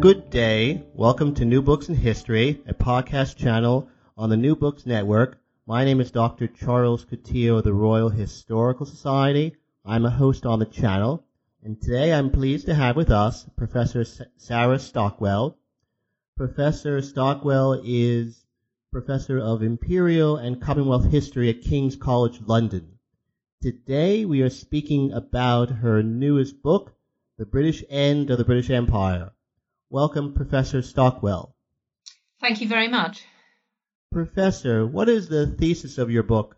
Good 0.00 0.28
day. 0.28 0.84
Welcome 0.94 1.34
to 1.36 1.46
New 1.46 1.62
Books 1.62 1.88
in 1.88 1.94
History, 1.94 2.60
a 2.66 2.74
podcast 2.74 3.36
channel 3.36 3.88
on 4.16 4.28
the 4.28 4.36
New 4.36 4.54
Books 4.54 4.84
Network. 4.84 5.40
My 5.66 5.84
name 5.84 6.00
is 6.00 6.10
Dr. 6.10 6.48
Charles 6.48 7.06
Coutinho 7.06 7.58
of 7.58 7.64
the 7.64 7.72
Royal 7.72 8.10
Historical 8.10 8.84
Society. 8.84 9.56
I'm 9.86 10.04
a 10.04 10.10
host 10.10 10.44
on 10.44 10.58
the 10.58 10.66
channel, 10.66 11.24
and 11.62 11.80
today 11.80 12.12
I'm 12.12 12.30
pleased 12.30 12.66
to 12.66 12.74
have 12.74 12.94
with 12.94 13.10
us 13.10 13.48
Professor 13.56 14.04
Sarah 14.36 14.78
Stockwell. 14.78 15.56
Professor 16.36 17.00
Stockwell 17.00 17.80
is 17.82 18.44
Professor 18.92 19.38
of 19.38 19.62
Imperial 19.62 20.36
and 20.36 20.60
Commonwealth 20.60 21.10
History 21.10 21.48
at 21.48 21.62
King's 21.62 21.96
College 21.96 22.42
London. 22.42 22.98
Today 23.62 24.26
we 24.26 24.42
are 24.42 24.50
speaking 24.50 25.12
about 25.12 25.70
her 25.70 26.02
newest 26.02 26.62
book, 26.62 26.94
The 27.38 27.46
British 27.46 27.82
End 27.88 28.30
of 28.30 28.36
the 28.36 28.44
British 28.44 28.68
Empire. 28.68 29.32
Welcome, 29.90 30.34
Professor 30.34 30.82
Stockwell. 30.82 31.54
Thank 32.40 32.60
you 32.60 32.68
very 32.68 32.88
much. 32.88 33.24
Professor, 34.12 34.86
what 34.86 35.08
is 35.08 35.28
the 35.28 35.46
thesis 35.46 35.98
of 35.98 36.10
your 36.10 36.22
book? 36.22 36.56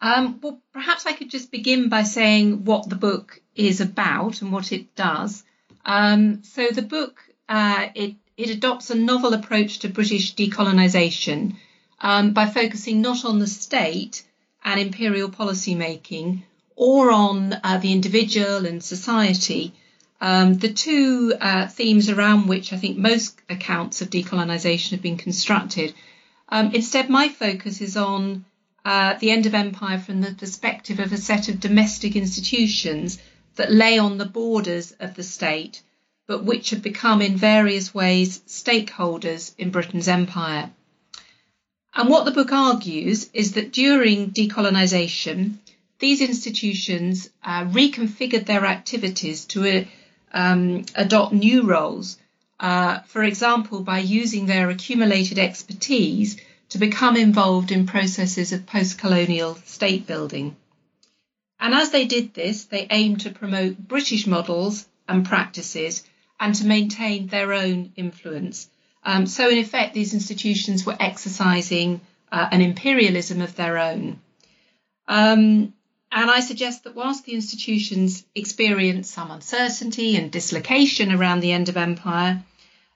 Um, 0.00 0.38
well, 0.42 0.60
perhaps 0.72 1.06
I 1.06 1.12
could 1.12 1.30
just 1.30 1.50
begin 1.50 1.88
by 1.88 2.02
saying 2.02 2.64
what 2.64 2.88
the 2.88 2.96
book 2.96 3.40
is 3.54 3.80
about 3.80 4.42
and 4.42 4.52
what 4.52 4.72
it 4.72 4.94
does. 4.94 5.44
Um, 5.84 6.42
so 6.42 6.68
the 6.68 6.82
book 6.82 7.20
uh, 7.48 7.88
it 7.94 8.16
it 8.36 8.50
adopts 8.50 8.90
a 8.90 8.94
novel 8.94 9.32
approach 9.32 9.80
to 9.80 9.88
British 9.88 10.34
decolonisation 10.34 11.56
um, 12.00 12.32
by 12.32 12.46
focusing 12.46 13.00
not 13.00 13.24
on 13.24 13.38
the 13.38 13.46
state 13.46 14.24
and 14.64 14.80
imperial 14.80 15.28
policy 15.28 15.74
making 15.74 16.44
or 16.74 17.12
on 17.12 17.52
uh, 17.62 17.78
the 17.78 17.92
individual 17.92 18.66
and 18.66 18.82
society, 18.82 19.72
um, 20.20 20.54
the 20.54 20.72
two 20.72 21.34
uh, 21.40 21.66
themes 21.66 22.08
around 22.08 22.48
which 22.48 22.72
I 22.72 22.76
think 22.76 22.96
most 22.96 23.38
accounts 23.48 24.00
of 24.00 24.10
decolonisation 24.10 24.92
have 24.92 25.02
been 25.02 25.16
constructed. 25.16 25.94
Um, 26.48 26.72
instead, 26.74 27.10
my 27.10 27.28
focus 27.28 27.80
is 27.80 27.96
on 27.96 28.44
uh, 28.84 29.14
the 29.18 29.30
end 29.30 29.46
of 29.46 29.54
empire 29.54 29.98
from 29.98 30.20
the 30.20 30.32
perspective 30.32 31.00
of 31.00 31.12
a 31.12 31.16
set 31.16 31.48
of 31.48 31.60
domestic 31.60 32.16
institutions 32.16 33.18
that 33.56 33.72
lay 33.72 33.98
on 33.98 34.18
the 34.18 34.24
borders 34.26 34.92
of 35.00 35.14
the 35.14 35.22
state, 35.22 35.82
but 36.26 36.44
which 36.44 36.70
have 36.70 36.82
become 36.82 37.22
in 37.22 37.36
various 37.36 37.94
ways 37.94 38.40
stakeholders 38.46 39.54
in 39.58 39.70
Britain's 39.70 40.08
empire. 40.08 40.70
And 41.94 42.08
what 42.08 42.24
the 42.24 42.32
book 42.32 42.52
argues 42.52 43.30
is 43.32 43.52
that 43.52 43.72
during 43.72 44.32
decolonisation, 44.32 45.58
these 46.00 46.20
institutions 46.20 47.30
uh, 47.42 47.64
reconfigured 47.64 48.46
their 48.46 48.66
activities 48.66 49.44
to 49.46 49.64
a, 49.64 49.88
um, 50.34 50.84
adopt 50.94 51.32
new 51.32 51.62
roles, 51.62 52.18
uh, 52.60 53.00
for 53.06 53.22
example, 53.22 53.80
by 53.80 54.00
using 54.00 54.46
their 54.46 54.68
accumulated 54.68 55.38
expertise 55.38 56.36
to 56.70 56.78
become 56.78 57.16
involved 57.16 57.70
in 57.70 57.86
processes 57.86 58.52
of 58.52 58.66
post 58.66 58.98
colonial 58.98 59.54
state 59.64 60.06
building. 60.06 60.56
And 61.60 61.72
as 61.72 61.90
they 61.90 62.04
did 62.04 62.34
this, 62.34 62.64
they 62.64 62.86
aimed 62.90 63.20
to 63.20 63.30
promote 63.30 63.78
British 63.78 64.26
models 64.26 64.86
and 65.08 65.24
practices 65.24 66.02
and 66.40 66.54
to 66.56 66.66
maintain 66.66 67.28
their 67.28 67.52
own 67.52 67.92
influence. 67.96 68.68
Um, 69.04 69.26
so, 69.26 69.48
in 69.48 69.58
effect, 69.58 69.94
these 69.94 70.14
institutions 70.14 70.84
were 70.84 70.96
exercising 70.98 72.00
uh, 72.32 72.48
an 72.50 72.60
imperialism 72.60 73.40
of 73.40 73.54
their 73.54 73.78
own. 73.78 74.20
Um, 75.06 75.74
and 76.14 76.30
I 76.30 76.38
suggest 76.38 76.84
that 76.84 76.94
whilst 76.94 77.24
the 77.24 77.32
institutions 77.32 78.24
experienced 78.36 79.12
some 79.12 79.32
uncertainty 79.32 80.16
and 80.16 80.30
dislocation 80.30 81.10
around 81.10 81.40
the 81.40 81.50
end 81.50 81.68
of 81.68 81.76
empire, 81.76 82.40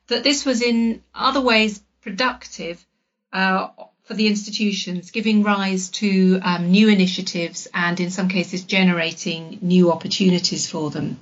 that 0.07 0.23
this 0.23 0.47
was 0.47 0.63
in 0.63 1.03
other 1.13 1.41
ways 1.41 1.83
productive 2.01 2.87
uh, 3.33 3.71
for 4.05 4.15
the 4.15 4.29
institutions, 4.29 5.11
giving 5.11 5.43
rise 5.43 5.89
to 5.89 6.39
um, 6.45 6.71
new 6.71 6.89
initiatives 6.89 7.67
and 7.75 7.99
in 7.99 8.11
some 8.11 8.29
cases 8.29 8.63
generating 8.63 9.59
new 9.63 9.91
opportunities 9.91 10.71
for 10.71 10.89
them. 10.91 11.19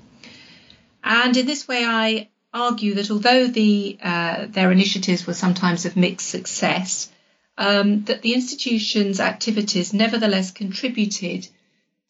And 1.03 1.35
in 1.35 1.47
this 1.47 1.67
way, 1.67 1.83
I 1.83 2.29
argue 2.53 2.97
that 2.97 3.11
although 3.11 3.47
the, 3.47 3.99
uh, 4.03 4.47
their 4.51 4.71
initiatives 4.71 5.27
were 5.27 5.33
sometimes 5.33 5.87
of 5.87 5.97
mixed 5.97 6.29
success, 6.29 7.11
um, 7.57 8.05
that 8.05 8.21
the 8.21 8.35
institution's 8.35 9.19
activities 9.19 9.95
nevertheless 9.95 10.51
contributed 10.51 11.49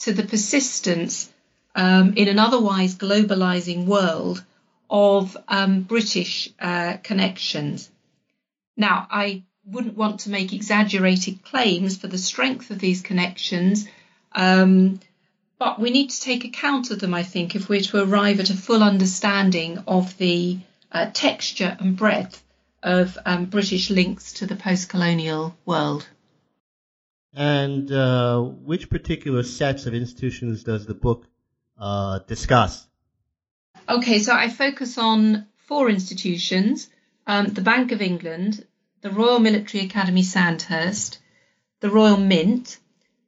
to 0.00 0.12
the 0.12 0.24
persistence 0.24 1.30
um, 1.74 2.14
in 2.14 2.28
an 2.28 2.38
otherwise 2.38 2.96
globalizing 2.96 3.86
world 3.86 4.44
of 4.88 5.36
um, 5.48 5.82
British 5.82 6.48
uh, 6.60 6.96
connections. 7.02 7.90
Now, 8.76 9.06
I 9.10 9.44
wouldn't 9.64 9.96
want 9.96 10.20
to 10.20 10.30
make 10.30 10.52
exaggerated 10.52 11.42
claims 11.42 11.96
for 11.96 12.06
the 12.06 12.18
strength 12.18 12.70
of 12.70 12.78
these 12.78 13.02
connections, 13.02 13.88
um, 14.32 15.00
but 15.58 15.80
we 15.80 15.90
need 15.90 16.10
to 16.10 16.20
take 16.20 16.44
account 16.44 16.90
of 16.90 17.00
them, 17.00 17.14
I 17.14 17.22
think, 17.22 17.56
if 17.56 17.68
we're 17.68 17.80
to 17.80 18.02
arrive 18.02 18.40
at 18.40 18.50
a 18.50 18.56
full 18.56 18.82
understanding 18.82 19.82
of 19.86 20.16
the 20.18 20.58
uh, 20.92 21.10
texture 21.12 21.76
and 21.80 21.96
breadth 21.96 22.42
of 22.82 23.18
um, 23.26 23.46
British 23.46 23.90
links 23.90 24.34
to 24.34 24.46
the 24.46 24.56
post 24.56 24.88
colonial 24.88 25.56
world. 25.64 26.06
And 27.36 27.92
uh, 27.92 28.41
which 28.41 28.88
particular 28.88 29.42
sets 29.42 29.84
of 29.86 29.94
institutions 29.94 30.64
does 30.64 30.86
the 30.86 30.94
book 30.94 31.26
uh, 31.78 32.20
discuss? 32.20 32.86
Okay, 33.88 34.19
so 34.19 34.32
I 34.32 34.48
focus 34.48 34.97
on 34.97 35.47
four 35.69 35.91
institutions 35.91 36.88
um, 37.26 37.47
the 37.47 37.60
Bank 37.60 37.92
of 37.92 38.00
England, 38.00 38.64
the 39.00 39.10
Royal 39.10 39.38
Military 39.38 39.84
Academy 39.84 40.22
Sandhurst, 40.22 41.19
the 41.80 41.91
Royal 41.91 42.16
Mint, 42.16 42.78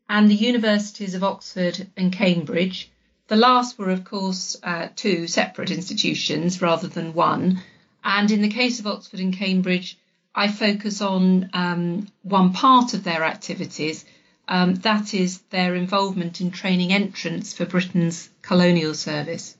and 0.08 0.30
the 0.30 0.34
Universities 0.34 1.14
of 1.14 1.24
Oxford 1.24 1.88
and 1.96 2.12
Cambridge. 2.12 2.90
The 3.26 3.36
last 3.36 3.78
were, 3.78 3.90
of 3.90 4.04
course, 4.04 4.56
uh, 4.62 4.88
two 4.96 5.26
separate 5.26 5.70
institutions 5.70 6.62
rather 6.62 6.88
than 6.88 7.12
one. 7.12 7.60
And 8.02 8.30
in 8.30 8.40
the 8.40 8.48
case 8.48 8.80
of 8.80 8.86
Oxford 8.86 9.20
and 9.20 9.36
Cambridge, 9.36 9.98
I 10.38 10.46
focus 10.46 11.00
on 11.00 11.50
um, 11.52 12.06
one 12.22 12.52
part 12.52 12.94
of 12.94 13.02
their 13.02 13.24
activities, 13.24 14.04
um, 14.46 14.76
that 14.76 15.12
is 15.12 15.40
their 15.50 15.74
involvement 15.74 16.40
in 16.40 16.52
training 16.52 16.92
entrants 16.92 17.52
for 17.52 17.66
Britain's 17.66 18.30
colonial 18.40 18.94
service. 18.94 19.56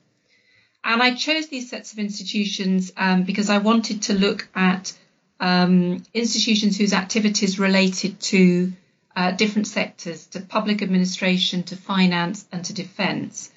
And 0.81 1.03
I 1.03 1.15
chose 1.15 1.49
these 1.49 1.69
sets 1.69 1.91
of 1.91 1.99
institutions 1.99 2.93
um, 2.95 3.23
because 3.23 3.49
I 3.49 3.57
wanted 3.57 4.03
to 4.03 4.13
look 4.13 4.47
at 4.55 4.97
um, 5.41 6.01
institutions 6.13 6.77
whose 6.77 6.93
activities 6.93 7.59
related 7.59 8.21
to 8.31 8.71
uh, 9.17 9.31
different 9.31 9.67
sectors, 9.67 10.27
to 10.27 10.39
public 10.39 10.81
administration, 10.81 11.63
to 11.63 11.75
finance, 11.75 12.47
and 12.53 12.63
to 12.63 12.73
defence. 12.73 13.51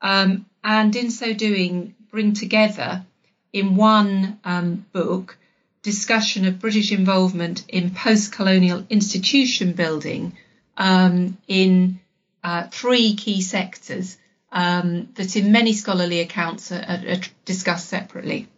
Um, 0.00 0.46
and 0.64 0.96
in 0.96 1.10
so 1.10 1.34
doing, 1.34 1.94
bring 2.10 2.32
together 2.32 3.04
in 3.52 3.76
one 3.76 4.40
um, 4.42 4.86
book 4.92 5.36
discussion 5.82 6.46
of 6.46 6.60
British 6.60 6.92
involvement 6.92 7.64
in 7.68 7.90
post 7.90 8.32
colonial 8.32 8.84
institution 8.88 9.72
building 9.72 10.36
um, 10.76 11.36
in 11.48 12.00
uh, 12.42 12.68
three 12.68 13.14
key 13.14 13.40
sectors 13.40 14.16
um, 14.52 15.08
that 15.14 15.36
in 15.36 15.52
many 15.52 15.72
scholarly 15.72 16.20
accounts 16.20 16.70
are, 16.72 16.84
are, 16.84 17.20
discussed 17.44 17.88
separately. 17.88 18.48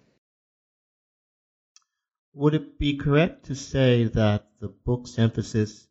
Would 2.34 2.54
it 2.54 2.78
be 2.78 2.96
correct 2.96 3.46
to 3.46 3.54
say 3.54 4.04
that 4.04 4.46
the 4.60 4.68
book's 4.68 5.18
emphasis 5.18 5.86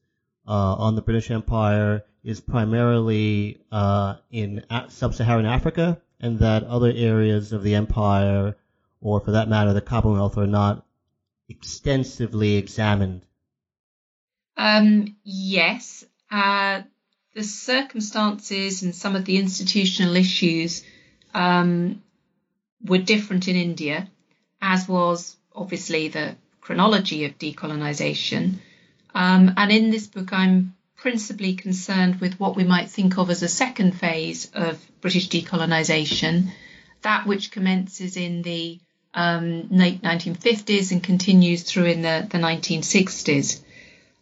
uh, 0.45 0.51
on 0.51 0.95
the 0.95 1.01
British 1.01 1.31
Empire 1.31 2.03
is 2.23 2.41
primarily 2.41 3.61
uh, 3.71 4.15
in 4.29 4.63
sub-Saharan 4.89 5.45
Africa, 5.45 6.01
and 6.19 6.39
that 6.39 6.63
other 6.63 6.91
areas 6.93 7.53
of 7.53 7.63
the 7.63 7.75
empire, 7.75 8.55
or 9.01 9.19
for 9.21 9.31
that 9.31 9.49
matter, 9.49 9.73
the 9.73 9.81
Commonwealth, 9.81 10.37
are 10.37 10.47
not 10.47 10.85
extensively 11.55 12.55
examined? 12.55 13.25
Um, 14.57 15.15
yes. 15.23 16.03
Uh, 16.31 16.81
the 17.35 17.43
circumstances 17.43 18.83
and 18.83 18.95
some 18.95 19.15
of 19.15 19.25
the 19.25 19.37
institutional 19.37 20.15
issues 20.15 20.83
um, 21.33 22.01
were 22.83 22.99
different 22.99 23.47
in 23.47 23.55
India, 23.55 24.09
as 24.61 24.87
was 24.87 25.35
obviously 25.55 26.07
the 26.07 26.35
chronology 26.61 27.25
of 27.25 27.37
decolonisation. 27.37 28.55
Um, 29.15 29.53
and 29.57 29.71
in 29.71 29.91
this 29.91 30.07
book, 30.07 30.31
I'm 30.31 30.75
principally 30.95 31.55
concerned 31.55 32.21
with 32.21 32.39
what 32.39 32.55
we 32.55 32.63
might 32.63 32.89
think 32.89 33.17
of 33.17 33.29
as 33.29 33.43
a 33.43 33.47
second 33.47 33.93
phase 33.93 34.49
of 34.53 34.79
British 35.01 35.27
decolonisation, 35.29 36.49
that 37.01 37.27
which 37.27 37.51
commences 37.51 38.15
in 38.15 38.41
the 38.41 38.79
um, 39.13 39.69
late 39.69 40.01
1950s 40.01 40.91
and 40.91 41.03
continues 41.03 41.63
through 41.63 41.85
in 41.85 42.01
the, 42.01 42.27
the 42.29 42.37
1960s. 42.37 43.61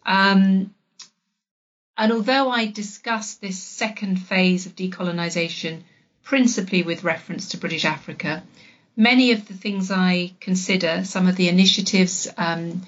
Um, 0.04 0.74
and 1.96 2.12
although 2.12 2.50
I 2.50 2.66
discuss 2.66 3.34
this 3.34 3.62
second 3.62 4.16
phase 4.16 4.66
of 4.66 4.74
decolonisation 4.74 5.82
principally 6.22 6.82
with 6.82 7.04
reference 7.04 7.50
to 7.50 7.58
British 7.58 7.84
Africa, 7.84 8.42
many 8.96 9.32
of 9.32 9.46
the 9.48 9.54
things 9.54 9.90
I 9.90 10.32
consider, 10.40 11.04
some 11.04 11.28
of 11.28 11.36
the 11.36 11.48
initiatives 11.48 12.28
um, 12.36 12.82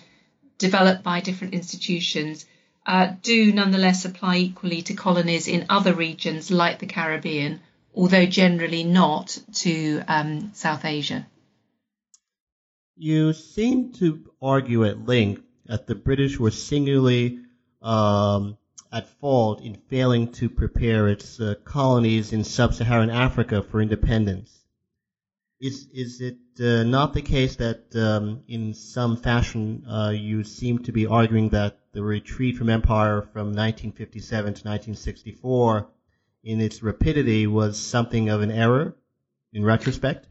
developed 0.59 1.03
by 1.03 1.21
different 1.21 1.55
institutions, 1.55 2.47
uh, 2.87 3.13
do 3.23 3.53
nonetheless 3.53 4.05
apply 4.05 4.37
equally 4.37 4.83
to 4.83 4.95
colonies 4.95 5.49
in 5.49 5.67
other 5.69 5.95
regions 5.95 6.51
like 6.51 6.79
the 6.79 6.87
Caribbean, 6.87 7.61
although 7.95 8.27
generally 8.27 8.85
not 8.85 9.39
to 9.55 10.03
um, 10.07 10.51
South 10.55 10.85
Asia. 10.85 11.27
You 12.97 13.33
seem 13.33 13.93
to 13.95 14.31
argue 14.41 14.85
at 14.85 15.07
length 15.07 15.43
that 15.67 15.87
the 15.89 15.97
British 15.97 16.39
were 16.39 16.53
singularly 16.53 17.41
um, 17.83 18.57
at 18.93 19.09
fault 19.19 19.61
in 19.63 19.75
failing 19.75 20.31
to 20.33 20.49
prepare 20.49 21.09
its 21.09 21.41
uh, 21.41 21.55
colonies 21.65 22.33
in 22.33 22.45
sub-Saharan 22.45 23.11
Africa 23.11 23.63
for 23.63 23.81
independence. 23.81 24.65
Is 25.61 25.89
is 25.93 26.21
it 26.21 26.39
uh, 26.61 26.85
not 26.85 27.15
the 27.15 27.23
case 27.23 27.57
that 27.57 27.97
um, 27.97 28.45
in 28.47 28.75
some 28.75 29.17
fashion 29.17 29.85
uh, 29.89 30.11
you 30.11 30.45
seem 30.45 30.79
to 30.85 30.93
be 30.93 31.07
arguing 31.07 31.49
that 31.49 31.81
the 31.93 32.03
retreat 32.03 32.57
from 32.57 32.71
empire 32.71 33.23
from 33.23 33.49
1957 33.49 34.45
to 34.45 34.69
1964 34.69 35.89
in 36.45 36.61
its 36.61 36.83
rapidity 36.83 37.49
was 37.49 37.81
something 37.81 38.29
of 38.29 38.43
an 38.43 38.53
error 38.53 38.95
in 39.53 39.65
retrospect? 39.65 40.29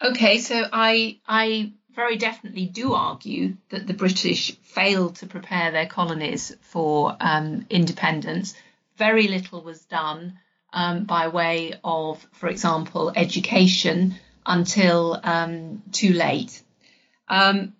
Okay, 0.00 0.38
so 0.38 0.64
I 0.72 1.18
I 1.26 1.72
very 1.94 2.16
definitely 2.16 2.66
do 2.66 2.92
argue 2.92 3.56
that 3.70 3.86
the 3.86 3.94
British 3.94 4.56
failed 4.58 5.16
to 5.16 5.26
prepare 5.26 5.72
their 5.72 5.86
colonies 5.86 6.54
for 6.60 7.16
um, 7.18 7.66
independence. 7.68 8.54
Very 8.96 9.26
little 9.26 9.62
was 9.62 9.84
done 9.84 10.38
um, 10.72 11.04
by 11.04 11.26
way 11.26 11.74
of, 11.82 12.24
for 12.32 12.48
example, 12.48 13.12
education 13.16 14.14
until 14.46 15.18
um, 15.24 15.82
too 15.90 16.12
late. 16.12 16.62
Um, 17.28 17.74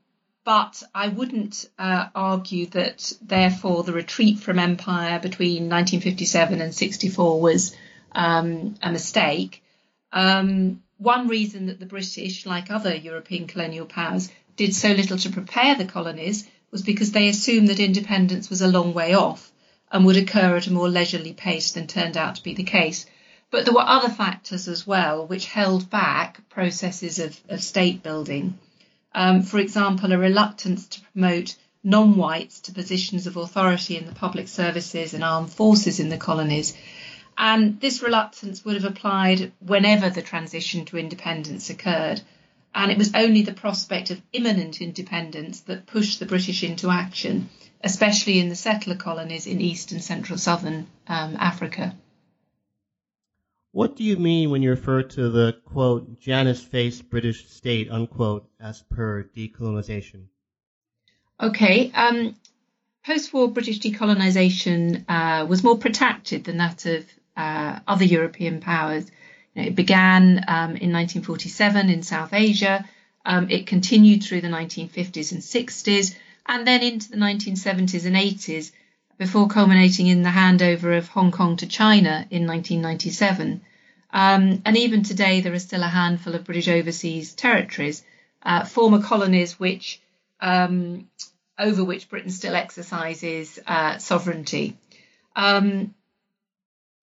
but 0.44 0.82
I 0.92 1.08
wouldn't 1.08 1.68
uh, 1.78 2.06
argue 2.14 2.66
that, 2.70 3.12
therefore, 3.22 3.84
the 3.84 3.92
retreat 3.92 4.40
from 4.40 4.58
empire 4.58 5.20
between 5.20 5.68
1957 5.68 6.60
and 6.60 6.74
64 6.74 7.40
was 7.40 7.76
um, 8.12 8.74
a 8.82 8.90
mistake. 8.90 9.62
Um, 10.12 10.82
one 10.98 11.28
reason 11.28 11.66
that 11.66 11.80
the 11.80 11.86
British, 11.86 12.44
like 12.44 12.70
other 12.70 12.94
European 12.94 13.46
colonial 13.46 13.86
powers, 13.86 14.30
did 14.56 14.74
so 14.74 14.90
little 14.90 15.18
to 15.18 15.30
prepare 15.30 15.76
the 15.76 15.84
colonies 15.84 16.48
was 16.70 16.82
because 16.82 17.12
they 17.12 17.28
assumed 17.28 17.68
that 17.68 17.80
independence 17.80 18.50
was 18.50 18.60
a 18.60 18.68
long 18.68 18.92
way 18.92 19.14
off 19.14 19.50
and 19.90 20.04
would 20.04 20.16
occur 20.16 20.56
at 20.56 20.66
a 20.66 20.72
more 20.72 20.88
leisurely 20.88 21.32
pace 21.32 21.72
than 21.72 21.86
turned 21.86 22.16
out 22.16 22.34
to 22.34 22.42
be 22.42 22.54
the 22.54 22.64
case. 22.64 23.06
But 23.50 23.64
there 23.64 23.72
were 23.72 23.80
other 23.80 24.10
factors 24.10 24.68
as 24.68 24.86
well 24.86 25.26
which 25.26 25.46
held 25.46 25.88
back 25.88 26.46
processes 26.50 27.18
of, 27.18 27.40
of 27.48 27.62
state 27.62 28.02
building. 28.02 28.58
Um, 29.14 29.42
for 29.42 29.58
example, 29.58 30.12
a 30.12 30.18
reluctance 30.18 30.86
to 30.88 31.00
promote 31.00 31.56
non 31.82 32.16
whites 32.16 32.60
to 32.60 32.72
positions 32.72 33.26
of 33.26 33.36
authority 33.36 33.96
in 33.96 34.04
the 34.04 34.12
public 34.12 34.48
services 34.48 35.14
and 35.14 35.24
armed 35.24 35.50
forces 35.50 36.00
in 36.00 36.10
the 36.10 36.18
colonies. 36.18 36.76
And 37.40 37.80
this 37.80 38.02
reluctance 38.02 38.64
would 38.64 38.74
have 38.74 38.84
applied 38.84 39.52
whenever 39.60 40.10
the 40.10 40.22
transition 40.22 40.84
to 40.86 40.98
independence 40.98 41.70
occurred. 41.70 42.20
And 42.74 42.90
it 42.90 42.98
was 42.98 43.14
only 43.14 43.42
the 43.42 43.52
prospect 43.52 44.10
of 44.10 44.20
imminent 44.32 44.80
independence 44.80 45.60
that 45.60 45.86
pushed 45.86 46.18
the 46.18 46.26
British 46.26 46.64
into 46.64 46.90
action, 46.90 47.48
especially 47.82 48.40
in 48.40 48.48
the 48.48 48.56
settler 48.56 48.96
colonies 48.96 49.46
in 49.46 49.60
East 49.60 49.92
and 49.92 50.02
Central 50.02 50.36
Southern 50.36 50.88
um, 51.06 51.36
Africa. 51.38 51.94
What 53.70 53.94
do 53.94 54.02
you 54.02 54.16
mean 54.16 54.50
when 54.50 54.62
you 54.62 54.70
refer 54.70 55.04
to 55.04 55.30
the 55.30 55.60
quote 55.64 56.18
Janus 56.18 56.60
faced 56.60 57.08
British 57.08 57.48
state 57.48 57.88
unquote 57.88 58.50
as 58.58 58.82
per 58.82 59.22
decolonization? 59.22 60.24
Okay, 61.40 61.92
um, 61.94 62.34
post-war 63.06 63.48
British 63.48 63.78
decolonisation 63.78 65.04
uh, 65.08 65.46
was 65.46 65.62
more 65.62 65.78
protracted 65.78 66.42
than 66.44 66.56
that 66.56 66.84
of 66.86 67.06
uh, 67.38 67.78
other 67.86 68.04
European 68.04 68.60
powers. 68.60 69.06
You 69.54 69.62
know, 69.62 69.68
it 69.68 69.74
began 69.74 70.44
um, 70.48 70.70
in 70.76 70.92
1947 70.92 71.88
in 71.88 72.02
South 72.02 72.34
Asia. 72.34 72.84
Um, 73.24 73.48
it 73.50 73.66
continued 73.66 74.24
through 74.24 74.40
the 74.40 74.48
1950s 74.48 75.32
and 75.32 75.40
60s, 75.40 76.14
and 76.46 76.66
then 76.66 76.82
into 76.82 77.10
the 77.10 77.16
1970s 77.16 78.04
and 78.06 78.16
80s 78.16 78.72
before 79.18 79.48
culminating 79.48 80.06
in 80.06 80.22
the 80.22 80.30
handover 80.30 80.96
of 80.96 81.08
Hong 81.08 81.30
Kong 81.30 81.56
to 81.56 81.66
China 81.66 82.26
in 82.30 82.46
1997. 82.46 83.60
Um, 84.10 84.62
and 84.64 84.76
even 84.76 85.02
today, 85.02 85.40
there 85.40 85.52
are 85.52 85.58
still 85.58 85.82
a 85.82 85.88
handful 85.88 86.34
of 86.34 86.44
British 86.44 86.68
overseas 86.68 87.34
territories, 87.34 88.02
uh, 88.42 88.64
former 88.64 89.02
colonies 89.02 89.60
which 89.60 90.00
um, 90.40 91.08
over 91.58 91.84
which 91.84 92.08
Britain 92.08 92.30
still 92.30 92.54
exercises 92.54 93.58
uh, 93.66 93.98
sovereignty. 93.98 94.76
Um, 95.34 95.94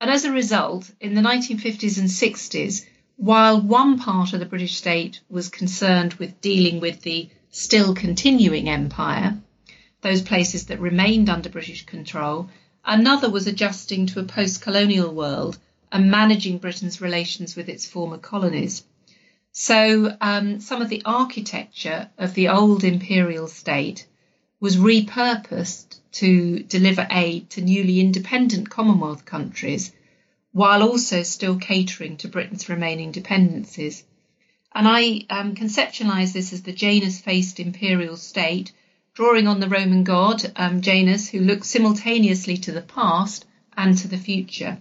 and 0.06 0.14
as 0.14 0.24
a 0.24 0.32
result, 0.32 0.92
in 1.02 1.16
the 1.16 1.22
1950s 1.22 1.98
and 1.98 2.08
60s, 2.08 2.86
while 3.16 3.60
one 3.60 3.98
part 3.98 4.34
of 4.34 4.40
the 4.40 4.46
British 4.46 4.76
state 4.76 5.20
was 5.32 5.50
concerned 5.50 6.14
with 6.14 6.42
dealing 6.42 6.80
with 6.80 7.02
the 7.02 7.28
still 7.50 7.96
continuing 7.96 8.70
empire, 8.70 9.40
those 10.02 10.22
places 10.22 10.68
that 10.68 10.80
remained 10.80 11.28
under 11.28 11.50
British 11.50 11.88
control, 11.88 12.52
another 12.86 13.32
was 13.32 13.48
adjusting 13.48 14.06
to 14.06 14.20
a 14.20 14.26
post 14.26 14.62
colonial 14.62 15.12
world 15.12 15.58
and 15.92 16.12
managing 16.12 16.60
Britain's 16.60 17.02
relations 17.02 17.56
with 17.56 17.68
its 17.68 17.88
former 17.88 18.20
colonies. 18.20 18.84
So, 19.54 20.16
um, 20.22 20.60
some 20.60 20.84
of 20.84 20.90
the 20.90 21.02
architecture 21.04 22.12
of 22.20 22.36
the 22.36 22.50
old 22.50 22.84
imperial 22.84 23.48
state 23.48 24.06
was 24.60 24.78
repurposed 24.78 25.98
to 26.16 26.64
deliver 26.64 27.08
aid 27.10 27.50
to 27.52 27.62
newly 27.62 28.00
independent 28.00 28.70
Commonwealth 28.70 29.26
countries, 29.26 29.92
while 30.52 30.82
also 30.84 31.24
still 31.24 31.58
catering 31.58 32.18
to 32.18 32.30
Britain's 32.30 32.70
remaining 32.70 33.12
dependencies. 33.12 34.04
And 34.74 34.88
I 34.88 35.26
um, 35.30 35.56
conceptualize 35.56 36.34
this 36.34 36.54
as 36.54 36.64
the 36.64 36.72
Janus 36.72 37.20
faced 37.20 37.60
imperial 37.60 38.18
state 38.18 38.72
drawing 39.14 39.48
on 39.48 39.60
the 39.60 39.70
Roman 39.70 40.04
god 40.04 40.44
um, 40.56 40.82
Janus, 40.82 41.30
who 41.30 41.40
looks 41.40 41.70
simultaneously 41.70 42.58
to 42.58 42.72
the 42.72 42.82
past 42.82 43.46
and 43.76 43.98
to 43.98 44.08
the 44.08 44.18
future, 44.18 44.78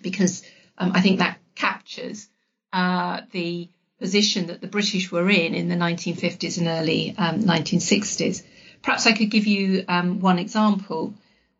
because 0.00 0.42
um, 0.78 0.92
I 0.94 1.00
think 1.00 1.18
that 1.18 1.38
captures 1.54 2.28
uh, 2.72 3.22
the 3.32 3.68
position 3.98 4.48
that 4.48 4.60
the 4.60 4.66
British 4.66 5.10
were 5.10 5.28
in 5.28 5.54
in 5.54 5.68
the 5.68 5.74
1950s 5.74 6.58
and 6.58 6.68
early 6.68 7.14
um, 7.16 7.42
1960s. 7.42 8.42
Perhaps 8.86 9.06
I 9.08 9.14
could 9.14 9.30
give 9.30 9.48
you 9.48 9.84
um, 9.88 10.20
one 10.20 10.38
example, 10.38 11.12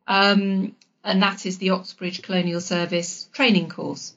um, 0.07 0.77
and 1.03 1.23
that 1.25 1.45
is 1.45 1.59
the 1.59 1.71
Oxbridge 1.71 2.23
Colonial 2.23 2.61
Service 2.61 3.29
training 3.33 3.69
course. 3.69 4.15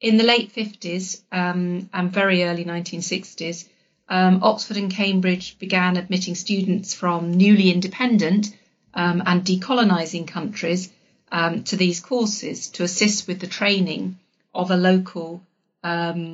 In 0.00 0.16
the 0.16 0.24
late 0.24 0.50
50s 0.50 1.20
um, 1.30 1.90
and 1.92 2.10
very 2.10 2.42
early 2.44 2.64
1960s, 2.64 3.68
um, 4.08 4.42
Oxford 4.42 4.78
and 4.78 4.90
Cambridge 4.90 5.58
began 5.58 5.98
admitting 5.98 6.34
students 6.34 6.94
from 6.94 7.32
newly 7.34 7.70
independent 7.70 8.56
um, 8.94 9.22
and 9.26 9.44
decolonising 9.44 10.26
countries 10.26 10.90
um, 11.30 11.64
to 11.64 11.76
these 11.76 12.00
courses 12.00 12.68
to 12.70 12.82
assist 12.82 13.28
with 13.28 13.40
the 13.40 13.46
training 13.46 14.18
of 14.54 14.70
a 14.70 14.76
local 14.78 15.42
uh, 15.84 16.32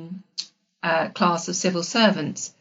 class 1.13 1.49
of 1.49 1.57
civil 1.57 1.83
servants. 1.83 2.53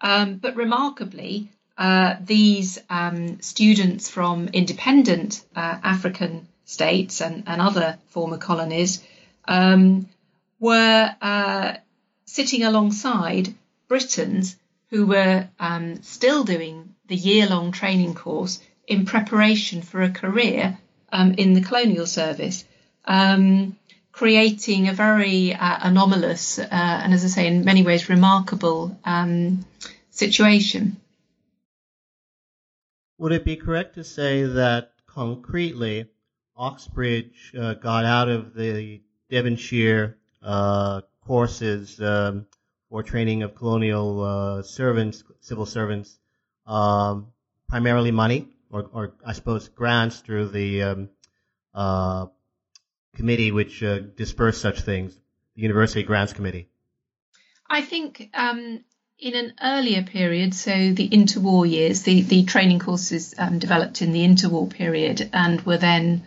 Um, 0.00 0.38
but 0.38 0.56
remarkably, 0.56 1.50
uh, 1.80 2.16
these 2.22 2.78
um, 2.90 3.40
students 3.40 4.08
from 4.08 4.48
independent 4.52 5.42
uh, 5.56 5.78
African 5.82 6.46
states 6.66 7.20
and, 7.20 7.42
and, 7.46 7.60
other 7.60 7.98
former 8.08 8.36
colonies 8.38 9.02
were 10.60 11.16
uh, 11.22 11.74
sitting 12.26 12.62
alongside 12.62 13.54
Britons 13.88 14.56
who 14.90 15.06
were 15.06 15.48
um, 15.58 16.02
still 16.02 16.44
doing 16.44 16.94
the 17.08 17.16
year 17.16 17.48
long 17.48 17.72
training 17.72 18.14
course 18.14 18.60
in 18.86 19.06
preparation 19.06 19.82
for 19.82 20.02
a 20.02 20.10
career 20.10 20.78
um, 21.12 21.32
in 21.32 21.54
the 21.54 21.60
colonial 21.62 22.06
service, 22.06 22.64
um, 23.06 23.76
creating 24.12 24.88
a 24.88 24.92
very 24.92 25.54
uh, 25.54 25.78
anomalous 25.80 26.58
uh, 26.58 26.66
and, 26.70 27.14
as 27.14 27.24
I 27.24 27.28
say, 27.28 27.46
in 27.46 27.64
many 27.64 27.82
ways 27.82 28.08
remarkable 28.08 28.96
um, 29.04 29.64
situation. 30.10 31.00
Would 33.20 33.32
it 33.32 33.44
be 33.44 33.56
correct 33.56 33.96
to 33.96 34.02
say 34.02 34.44
that 34.44 34.94
concretely, 35.06 36.06
Oxbridge 36.56 37.52
uh, 37.54 37.74
got 37.74 38.06
out 38.06 38.30
of 38.30 38.54
the 38.54 39.02
Devonshire 39.28 40.16
uh, 40.42 41.02
courses 41.20 42.00
um, 42.00 42.46
for 42.88 43.02
training 43.02 43.42
of 43.42 43.54
colonial 43.54 44.24
uh, 44.24 44.62
servants, 44.62 45.22
civil 45.40 45.66
servants, 45.66 46.18
um, 46.66 47.26
primarily 47.68 48.10
money, 48.10 48.48
or, 48.70 48.88
or, 48.90 49.12
I 49.22 49.34
suppose 49.34 49.68
grants 49.68 50.20
through 50.20 50.48
the 50.48 50.82
um, 50.82 51.10
uh, 51.74 52.24
committee 53.16 53.52
which 53.52 53.82
uh, 53.82 53.98
dispersed 53.98 54.62
such 54.62 54.80
things, 54.80 55.14
the 55.56 55.60
University 55.60 56.04
Grants 56.04 56.32
Committee. 56.32 56.70
I 57.68 57.82
think 57.82 58.30
um, 58.32 58.82
in 59.20 59.34
an 59.34 59.52
earlier 59.62 60.02
period, 60.02 60.54
so 60.54 60.70
the 60.70 61.08
interwar 61.08 61.70
years, 61.70 62.02
the, 62.02 62.22
the 62.22 62.44
training 62.44 62.78
courses 62.78 63.34
um, 63.38 63.58
developed 63.58 64.00
in 64.00 64.12
the 64.12 64.26
interwar 64.26 64.70
period 64.70 65.28
and 65.32 65.60
were 65.62 65.76
then 65.76 66.26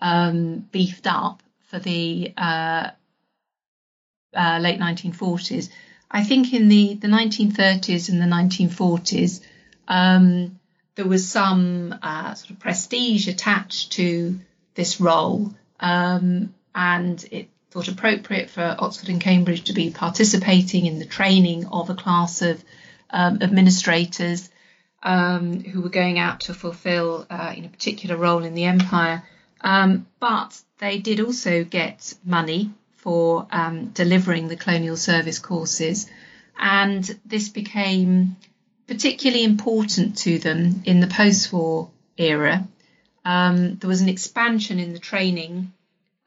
um, 0.00 0.66
beefed 0.72 1.06
up 1.06 1.42
for 1.68 1.78
the 1.78 2.32
uh, 2.36 2.90
uh, 4.34 4.58
late 4.60 4.80
1940s. 4.80 5.68
I 6.10 6.24
think 6.24 6.52
in 6.54 6.68
the, 6.68 6.94
the 6.94 7.08
1930s 7.08 8.08
and 8.08 8.20
the 8.20 8.26
1940s, 8.26 9.40
um, 9.86 10.58
there 10.94 11.06
was 11.06 11.28
some 11.28 11.94
uh, 12.02 12.34
sort 12.34 12.50
of 12.50 12.58
prestige 12.58 13.28
attached 13.28 13.92
to 13.92 14.40
this 14.74 15.00
role, 15.00 15.54
um, 15.78 16.54
and 16.74 17.24
it 17.30 17.48
thought 17.70 17.88
appropriate 17.88 18.50
for 18.50 18.76
Oxford 18.78 19.08
and 19.08 19.20
Cambridge 19.20 19.64
to 19.64 19.72
be 19.72 19.90
participating 19.90 20.86
in 20.86 20.98
the 20.98 21.04
training 21.04 21.66
of 21.66 21.88
a 21.88 21.94
class 21.94 22.42
of 22.42 22.62
um, 23.10 23.38
administrators 23.40 24.50
um, 25.02 25.60
who 25.62 25.80
were 25.80 25.88
going 25.88 26.18
out 26.18 26.40
to 26.40 26.54
fulfil 26.54 27.26
uh, 27.30 27.54
in 27.56 27.64
a 27.64 27.68
particular 27.68 28.16
role 28.16 28.44
in 28.44 28.54
the 28.54 28.64
empire. 28.64 29.22
Um, 29.60 30.06
but 30.18 30.60
they 30.78 30.98
did 30.98 31.20
also 31.20 31.64
get 31.64 32.14
money 32.24 32.72
for 32.96 33.46
um, 33.50 33.86
delivering 33.88 34.48
the 34.48 34.56
colonial 34.56 34.96
service 34.96 35.38
courses, 35.38 36.10
and 36.58 37.18
this 37.24 37.48
became 37.48 38.36
particularly 38.86 39.44
important 39.44 40.18
to 40.18 40.38
them 40.38 40.82
in 40.84 41.00
the 41.00 41.06
post-war 41.06 41.90
era. 42.18 42.66
Um, 43.24 43.76
there 43.76 43.88
was 43.88 44.00
an 44.00 44.08
expansion 44.08 44.78
in 44.78 44.92
the 44.92 44.98
training 44.98 45.72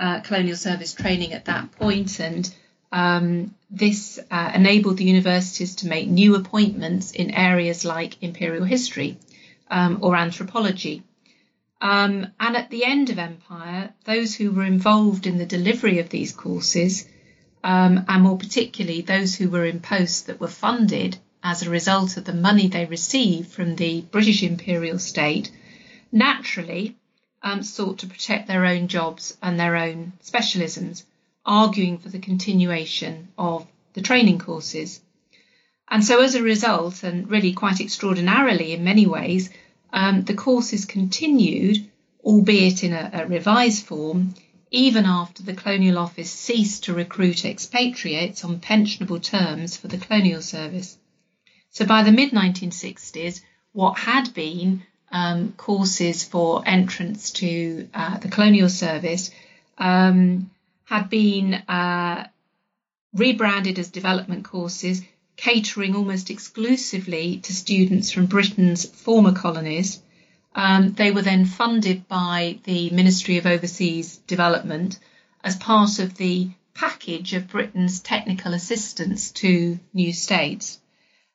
uh, 0.03 0.19
colonial 0.19 0.57
service 0.57 0.93
training 0.93 1.31
at 1.31 1.45
that 1.45 1.71
point, 1.71 2.19
and 2.19 2.53
um, 2.91 3.55
this 3.71 4.19
uh, 4.29 4.51
enabled 4.53 4.97
the 4.97 5.05
universities 5.05 5.75
to 5.75 5.87
make 5.87 6.09
new 6.09 6.35
appointments 6.35 7.11
in 7.11 7.31
areas 7.31 7.85
like 7.85 8.21
imperial 8.21 8.65
history 8.65 9.17
um, 9.71 9.99
or 10.01 10.17
anthropology. 10.17 11.03
Um, 11.79 12.27
and 12.37 12.57
at 12.57 12.69
the 12.69 12.83
end 12.83 13.11
of 13.11 13.17
empire, 13.17 13.93
those 14.03 14.35
who 14.35 14.51
were 14.51 14.65
involved 14.65 15.25
in 15.25 15.37
the 15.37 15.45
delivery 15.45 15.99
of 15.99 16.09
these 16.09 16.33
courses, 16.33 17.07
um, 17.63 18.03
and 18.09 18.23
more 18.23 18.37
particularly 18.37 19.01
those 19.01 19.33
who 19.35 19.49
were 19.49 19.65
in 19.65 19.79
posts 19.79 20.23
that 20.23 20.41
were 20.41 20.59
funded 20.65 21.15
as 21.41 21.63
a 21.63 21.69
result 21.69 22.17
of 22.17 22.25
the 22.25 22.33
money 22.33 22.67
they 22.67 22.85
received 22.85 23.51
from 23.51 23.77
the 23.77 24.01
British 24.01 24.43
imperial 24.43 24.99
state, 24.99 25.49
naturally 26.11 26.97
um, 27.43 27.61
sought 27.61 27.99
to 27.99 28.07
protect 28.07 28.47
their 28.47 28.65
own 28.65 28.87
jobs 28.87 29.37
and 29.41 29.59
their 29.59 29.75
own 29.75 30.13
specialisms, 30.23 31.03
arguing 31.45 31.97
for 31.97 32.09
the 32.09 32.19
continuation 32.19 33.27
of 33.37 33.67
the 33.93 34.01
training 34.01 34.39
courses. 34.39 35.01
And 35.89 36.03
so, 36.03 36.21
as 36.21 36.35
a 36.35 36.41
result, 36.41 37.03
and 37.03 37.29
really 37.29 37.53
quite 37.53 37.81
extraordinarily 37.81 38.71
in 38.71 38.83
many 38.83 39.05
ways, 39.05 39.49
um, 39.91 40.23
the 40.23 40.33
courses 40.33 40.85
continued, 40.85 41.85
albeit 42.23 42.83
in 42.83 42.93
a, 42.93 43.11
a 43.13 43.27
revised 43.27 43.85
form, 43.85 44.33
even 44.71 45.05
after 45.05 45.43
the 45.43 45.53
Colonial 45.53 45.99
Office 45.99 46.31
ceased 46.31 46.85
to 46.85 46.93
recruit 46.93 47.45
expatriates 47.45 48.43
on 48.43 48.59
pensionable 48.59 49.21
terms 49.21 49.77
for 49.77 49.87
the 49.87 49.99
Colonial 49.99 50.41
Service. 50.41 50.97
So 51.69 51.85
by 51.85 52.01
the 52.03 52.11
mid 52.11 52.31
1960s, 52.31 53.41
what 53.71 53.99
had 53.99 54.33
been 54.33 54.83
um, 55.13 55.53
courses 55.53 56.23
for 56.23 56.63
entrance 56.65 57.31
to 57.31 57.87
uh, 57.93 58.17
the 58.17 58.27
colonial 58.27 58.67
service 58.67 59.31
um, 59.77 60.49
had 60.85 61.09
been 61.09 61.53
uh, 61.53 62.27
rebranded 63.13 63.77
as 63.77 63.89
development 63.89 64.43
courses, 64.43 65.01
catering 65.37 65.95
almost 65.95 66.31
exclusively 66.31 67.37
to 67.37 67.53
students 67.53 68.11
from 68.11 68.25
Britain's 68.25 68.85
former 68.85 69.33
colonies. 69.33 70.01
Um, 70.55 70.93
they 70.93 71.11
were 71.11 71.21
then 71.21 71.45
funded 71.45 72.07
by 72.07 72.59
the 72.63 72.89
Ministry 72.89 73.37
of 73.37 73.45
Overseas 73.45 74.17
Development 74.27 74.97
as 75.43 75.55
part 75.55 75.99
of 75.99 76.15
the 76.15 76.49
package 76.73 77.33
of 77.33 77.49
Britain's 77.49 77.99
technical 77.99 78.53
assistance 78.53 79.31
to 79.31 79.79
new 79.93 80.11
states. 80.11 80.79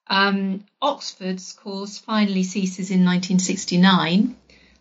Um, 0.09 0.65
Oxford's 0.81 1.53
course 1.53 1.99
finally 1.99 2.43
ceases 2.43 2.91
in 2.91 3.05
1969, 3.05 4.37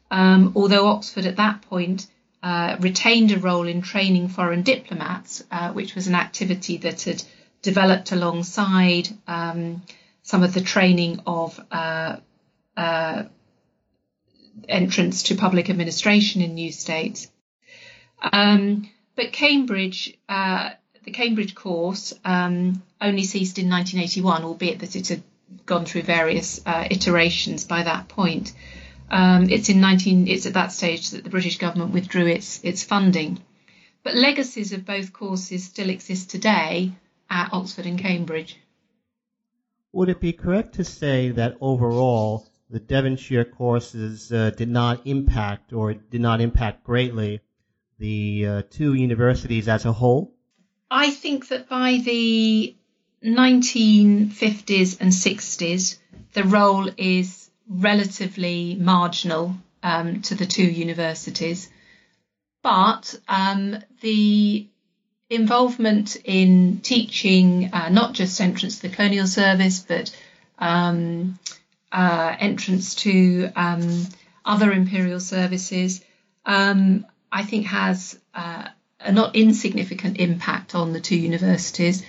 um, 0.10 0.54
although 0.56 0.88
Oxford 0.88 1.26
at 1.26 1.36
that 1.36 1.64
point 1.64 2.08
uh, 2.42 2.78
retained 2.80 3.32
a 3.32 3.40
role 3.40 3.68
in 3.68 3.82
training 3.82 4.30
foreign 4.30 4.62
diplomats, 4.62 5.44
uh, 5.52 5.74
which 5.74 5.96
was 5.96 6.08
an 6.08 6.16
activity 6.16 6.78
that 6.78 7.02
had 7.04 7.22
developed 7.62 8.12
alongside 8.12 9.10
um, 9.28 9.82
some 10.24 10.44
of 10.44 10.54
the 10.54 10.62
training 10.62 11.20
of 11.26 11.60
uh, 11.72 12.18
uh 12.76 13.24
entrance 14.68 15.24
to 15.24 15.36
public 15.36 15.70
administration 15.70 16.42
in 16.42 16.56
new 16.56 16.72
states. 16.72 17.28
Um, 18.34 18.90
but 19.16 19.32
Cambridge 19.32 20.18
uh, 20.28 20.72
the 21.08 21.14
Cambridge 21.14 21.56
course 21.56 22.14
um, 22.26 22.84
only 23.00 23.24
ceased 23.24 23.58
in 23.60 23.70
1981, 23.70 24.44
albeit 24.44 24.80
that 24.80 24.94
it 24.98 25.08
had 25.08 25.24
gone 25.66 25.86
through 25.86 26.02
various 26.02 26.60
uh, 26.66 26.86
iterations 26.92 27.64
by 27.64 27.84
that 27.84 28.10
point. 28.10 28.52
Um, 29.10 29.50
it's 29.50 29.70
in 29.70 29.80
19. 29.80 30.28
It's 30.28 30.46
at 30.46 30.56
that 30.56 30.74
stage 30.74 31.12
that 31.12 31.24
the 31.24 31.30
British 31.30 31.60
government 31.60 31.94
withdrew 31.94 32.28
its 32.28 32.62
its 32.62 32.84
funding, 32.84 33.40
but 34.04 34.16
legacies 34.16 34.74
of 34.74 34.86
both 34.86 35.14
courses 35.14 35.64
still 35.64 35.90
exist 35.90 36.30
today 36.30 36.92
at 37.30 37.54
Oxford 37.54 37.86
and 37.86 37.98
Cambridge. 37.98 38.58
Would 39.94 40.10
it 40.10 40.20
be 40.20 40.34
correct 40.34 40.76
to 40.76 40.84
say 40.84 41.30
that 41.30 41.56
overall 41.62 42.46
the 42.70 42.82
Devonshire 42.82 43.46
courses 43.46 44.30
uh, 44.34 44.50
did 44.50 44.68
not 44.68 45.08
impact 45.08 45.72
or 45.72 45.94
did 45.94 46.20
not 46.20 46.42
impact 46.42 46.84
greatly 46.84 47.40
the 47.98 48.46
uh, 48.46 48.62
two 48.70 48.94
universities 48.94 49.70
as 49.70 49.86
a 49.86 49.94
whole? 49.94 50.34
I 50.90 51.12
think 51.12 51.50
that 51.50 51.68
by 51.68 51.98
the 52.04 52.76
1950s 53.24 55.02
and 55.02 55.12
60s, 55.12 55.98
the 56.34 56.44
role 56.44 56.90
is 56.98 57.50
relatively 57.68 58.76
marginal 58.76 59.56
um, 59.84 60.22
to 60.24 60.36
the 60.36 60.46
two 60.46 60.64
universities. 60.66 61.70
But 62.64 63.16
um, 63.28 63.78
the 64.02 64.68
involvement 65.30 66.16
in 66.24 66.80
teaching, 66.82 67.70
uh, 67.74 67.90
not 67.90 68.14
just 68.14 68.40
entrance 68.40 68.80
to 68.80 68.88
the 68.88 68.96
colonial 68.96 69.28
service, 69.28 69.80
but 69.80 70.16
um, 70.58 71.38
uh, 71.92 72.36
entrance 72.40 72.96
to 72.96 73.50
um, 73.56 74.08
other 74.46 74.72
imperial 74.72 75.20
services, 75.20 76.04
um, 76.46 77.06
I 77.32 77.44
think 77.44 77.66
has 77.66 78.18
uh, 78.34 78.68
a 79.00 79.12
not 79.12 79.36
insignificant 79.36 80.18
impact 80.18 80.76
on 80.76 80.94
the 80.94 81.00
two 81.00 81.16
universities. 81.16 82.04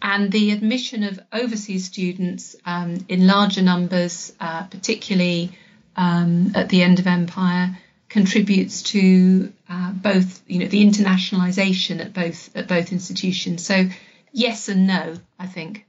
And 0.00 0.32
the 0.32 0.50
admission 0.50 1.04
of 1.04 1.20
overseas 1.32 1.84
students 1.84 2.56
um, 2.66 2.98
in 3.08 3.26
larger 3.26 3.62
numbers, 3.62 4.32
uh, 4.40 4.64
particularly 4.64 5.56
um, 5.96 6.52
at 6.56 6.68
the 6.68 6.82
end 6.82 6.98
of 6.98 7.06
empire, 7.06 7.78
contributes 8.08 8.82
to 8.82 9.52
uh, 9.68 9.92
both, 9.92 10.42
you 10.46 10.58
know, 10.58 10.66
the 10.66 10.84
internationalisation 10.84 12.00
at 12.00 12.12
both 12.12 12.54
at 12.56 12.66
both 12.66 12.92
institutions. 12.92 13.64
So, 13.64 13.88
yes 14.32 14.68
and 14.68 14.86
no, 14.86 15.14
I 15.38 15.46
think. 15.46 15.86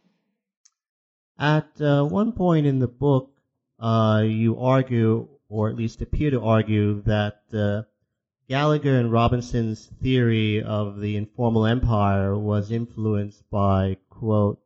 At 1.40 1.82
uh, 1.82 2.04
one 2.06 2.32
point 2.34 2.68
in 2.68 2.80
the 2.80 2.88
book, 2.88 3.32
uh, 3.80 4.24
you 4.26 4.60
argue, 4.60 5.28
or 5.50 5.70
at 5.70 5.76
least 5.76 6.02
appear 6.02 6.32
to 6.32 6.42
argue, 6.42 7.02
that 7.02 7.42
uh, 7.52 7.82
Gallagher 8.50 9.00
and 9.00 9.10
Robinson's 9.10 9.86
theory 10.02 10.62
of 10.62 11.00
the 11.00 11.16
informal 11.16 11.66
empire 11.66 12.38
was 12.38 12.72
influenced 12.72 13.50
by, 13.50 13.98
quote, 14.10 14.60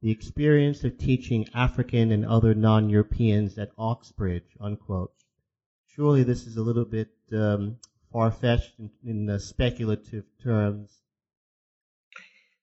the 0.00 0.10
experience 0.10 0.82
of 0.84 0.96
teaching 0.96 1.46
African 1.52 2.10
and 2.10 2.24
other 2.24 2.54
non-Europeans 2.54 3.58
at 3.58 3.70
Oxbridge, 3.76 4.56
unquote. 4.60 5.12
Surely 5.94 6.22
this 6.22 6.46
is 6.46 6.56
a 6.56 6.62
little 6.62 6.86
bit 6.86 7.10
um, 7.32 7.76
far-fetched 8.12 8.72
in, 8.78 8.90
in 9.04 9.28
uh, 9.28 9.38
speculative 9.38 10.24
terms. 10.42 10.90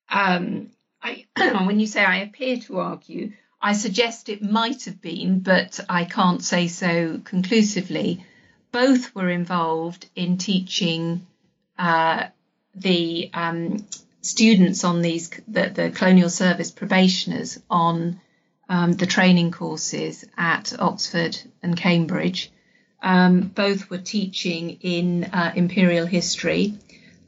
Um, 0.08 0.70
I, 1.00 1.26
when 1.36 1.78
you 1.78 1.86
say 1.86 2.04
I 2.04 2.18
appear 2.18 2.56
to 2.62 2.78
argue, 2.78 3.34
I 3.60 3.74
suggest 3.74 4.28
it 4.28 4.42
might 4.42 4.84
have 4.86 5.00
been, 5.00 5.40
but 5.40 5.78
I 5.88 6.06
can't 6.06 6.42
say 6.42 6.66
so 6.66 7.20
conclusively 7.22 8.24
both 8.72 9.14
were 9.14 9.30
involved 9.30 10.08
in 10.14 10.38
teaching 10.38 11.26
uh, 11.78 12.26
the 12.74 13.30
um, 13.32 13.86
students 14.20 14.84
on 14.84 15.02
these 15.02 15.30
the, 15.48 15.68
the, 15.68 15.90
colonial 15.90 16.30
service 16.30 16.70
probationers 16.70 17.58
on 17.70 18.20
um, 18.68 18.92
the 18.92 19.06
training 19.06 19.50
courses 19.50 20.24
at 20.36 20.74
Oxford 20.78 21.38
and 21.62 21.76
Cambridge. 21.76 22.50
Um, 23.02 23.42
both 23.42 23.88
were 23.88 23.98
teaching 23.98 24.78
in 24.80 25.24
uh, 25.24 25.52
imperial 25.54 26.06
history. 26.06 26.74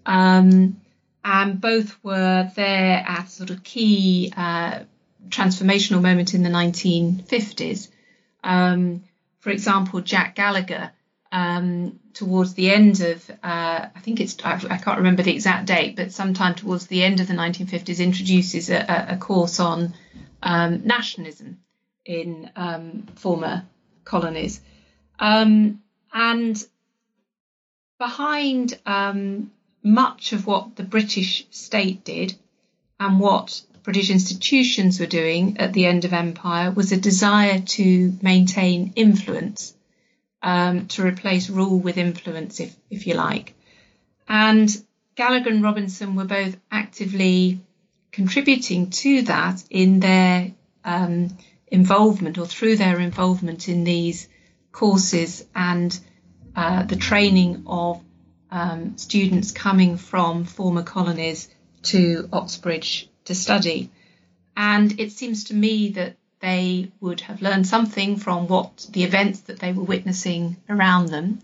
Um, 0.07 0.80
and 1.25 1.61
both 1.61 1.97
were 2.02 2.50
there 2.57 3.04
at 3.07 3.30
sort 3.30 3.50
of 3.50 3.62
key 3.62 4.33
uh, 4.37 4.80
transformational 5.28 6.00
moment 6.00 6.35
in 6.35 6.42
the 6.42 6.49
1950s. 6.49 7.88
Um, 8.42 9.04
for 9.40 9.50
example, 9.50 10.00
Jack 10.00 10.35
Gallagher, 10.37 10.90
um, 11.30 12.00
towards 12.14 12.54
the 12.54 12.70
end 12.70 13.00
of, 13.00 13.30
uh, 13.42 13.87
I 13.94 14.00
think 14.00 14.20
it's, 14.20 14.37
I, 14.42 14.54
I, 14.70 14.78
can't 14.78 14.99
remember 14.99 15.23
the 15.23 15.35
exact 15.35 15.66
date, 15.66 15.97
but 15.97 16.12
sometime 16.12 16.54
towards 16.54 16.87
the 16.87 17.04
end 17.04 17.20
of 17.20 17.28
the 17.28 17.35
1950s, 17.35 18.02
introduces 18.02 18.70
a, 18.70 19.08
a 19.11 19.16
course 19.18 19.61
on 19.61 19.94
um, 20.42 20.87
nationalism 20.87 21.58
in 22.04 22.50
um, 22.56 23.06
former 23.16 23.64
colonies. 24.04 24.61
Um, 25.18 25.82
and 26.12 26.64
behind 27.99 28.78
um, 28.87 29.50
much 29.82 30.32
of 30.32 30.47
what 30.47 30.76
the 30.76 30.85
British 30.85 31.47
state 31.50 32.04
did 32.04 32.35
and 32.99 33.20
what 33.20 33.62
British 33.82 34.11
institutions 34.11 35.00
were 35.00 35.06
doing 35.06 35.58
at 35.58 35.73
the 35.73 35.87
end 35.87 36.04
of 36.04 36.12
empire 36.12 36.70
was 36.70 36.92
a 36.92 36.97
desire 37.00 37.61
to 37.61 38.12
maintain 38.20 38.92
influence, 38.97 39.75
um, 40.42 40.87
to 40.88 41.04
replace 41.04 41.50
rule 41.50 41.78
with 41.78 41.97
influence, 41.97 42.61
if, 42.61 42.75
if 42.90 43.07
you 43.07 43.14
like. 43.14 43.54
And 44.28 44.71
Gallagher 45.16 45.50
and 45.50 45.62
Robinson 45.62 46.14
were 46.14 46.25
both 46.25 46.57
actively 46.71 47.61
contributing 48.12 48.90
to 48.90 49.23
that 49.23 49.62
in 49.71 50.00
their 50.00 50.52
um, 50.85 51.37
involvement 51.66 52.38
or 52.38 52.47
through 52.47 52.76
their 52.76 53.00
involvement 53.00 53.68
in 53.68 53.85
these 53.85 54.28
courses 54.73 55.45
and 55.54 55.99
uh, 56.54 56.83
the 56.85 56.97
training 56.97 57.64
of 57.66 58.02
um, 58.50 58.97
students 58.97 59.52
coming 59.52 59.97
from 59.97 60.45
former 60.45 60.83
colonies 60.83 61.49
to 61.83 62.28
Oxbridge 62.33 63.09
to 63.25 63.35
study. 63.35 63.90
And 64.57 64.99
it 64.99 65.12
seems 65.12 65.45
to 65.45 65.54
me 65.54 65.90
that 65.90 66.16
they 66.40 66.90
would 67.00 67.21
have 67.23 67.42
learned 67.42 67.66
something 67.66 68.16
from 68.16 68.49
what 68.49 68.87
the 68.90 69.04
events 69.04 69.40
that 69.42 69.59
they 69.59 69.73
were 69.73 69.85
witnessing 69.85 70.57
around 70.68 71.07
them. 71.07 71.40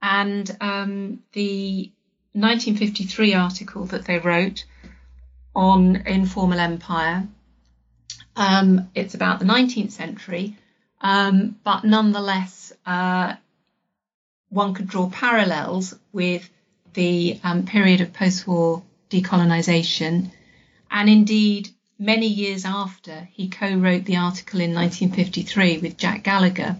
And 0.00 0.48
um, 0.60 1.22
the 1.32 1.90
1953 2.32 3.34
article 3.34 3.84
that 3.86 4.04
they 4.04 4.18
wrote 4.18 4.64
on 5.54 5.96
informal 5.96 6.58
empire, 6.58 7.26
um, 8.36 8.90
it's 8.94 9.14
about 9.14 9.38
the 9.38 9.44
19th 9.44 9.92
century, 9.92 10.56
um, 11.00 11.56
but 11.64 11.84
nonetheless, 11.84 12.72
uh, 12.86 13.34
one 14.48 14.74
could 14.74 14.86
draw 14.86 15.08
parallels 15.08 15.94
with 16.12 16.48
the 16.94 17.40
um, 17.42 17.64
period 17.64 18.00
of 18.00 18.12
post 18.12 18.46
war 18.46 18.82
decolonisation. 19.10 20.30
And 20.90 21.08
indeed, 21.08 21.70
many 21.98 22.26
years 22.26 22.64
after 22.64 23.28
he 23.32 23.48
co 23.48 23.74
wrote 23.74 24.04
the 24.04 24.16
article 24.16 24.60
in 24.60 24.74
1953 24.74 25.78
with 25.78 25.96
Jack 25.96 26.24
Gallagher, 26.24 26.76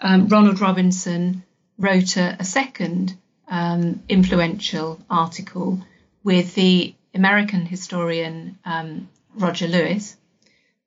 um, 0.00 0.28
Ronald 0.28 0.60
Robinson 0.60 1.42
wrote 1.78 2.16
a, 2.16 2.36
a 2.38 2.44
second 2.44 3.16
um, 3.48 4.02
influential 4.08 5.00
article 5.08 5.80
with 6.24 6.54
the 6.54 6.94
American 7.14 7.66
historian 7.66 8.58
um, 8.64 9.08
Roger 9.34 9.68
Louis. 9.68 10.16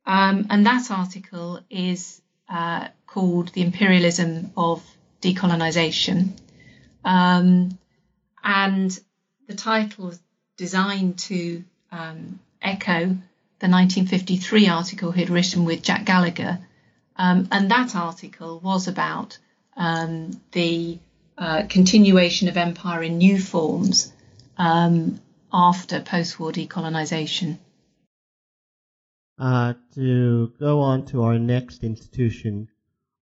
Um, 0.06 0.48
and 0.50 0.66
that 0.66 0.92
article 0.92 1.62
is 1.70 2.22
uh, 2.48 2.88
called 3.08 3.50
The 3.50 3.62
Imperialism 3.62 4.52
of 4.56 4.84
decolonization. 5.22 6.32
Um, 7.04 7.78
and 8.44 9.00
the 9.48 9.56
title 9.56 10.10
is 10.10 10.20
designed 10.58 11.18
to 11.20 11.64
um, 11.92 12.40
echo 12.62 13.18
the 13.60 13.70
1953 13.70 14.68
article 14.68 15.12
he'd 15.12 15.30
written 15.30 15.66
with 15.66 15.82
Jack 15.82 16.06
Gallagher. 16.06 16.60
Um, 17.16 17.48
and 17.52 17.72
that 17.72 17.96
article 17.96 18.60
was 18.60 18.88
about 18.88 19.38
um, 19.78 20.40
the 20.52 21.00
uh, 21.38 21.64
continuation 21.68 22.48
of 22.48 22.58
empire 22.58 23.04
in 23.04 23.18
new 23.18 23.40
forms 23.40 24.12
um, 24.58 25.20
after 25.52 26.02
post 26.02 26.40
war 26.40 26.52
decolonisation. 26.52 27.58
Uh, 29.38 29.74
to 29.94 30.54
go 30.60 30.80
on 30.80 31.06
to 31.06 31.24
our 31.24 31.38
next 31.38 31.84
institution, 31.84 32.70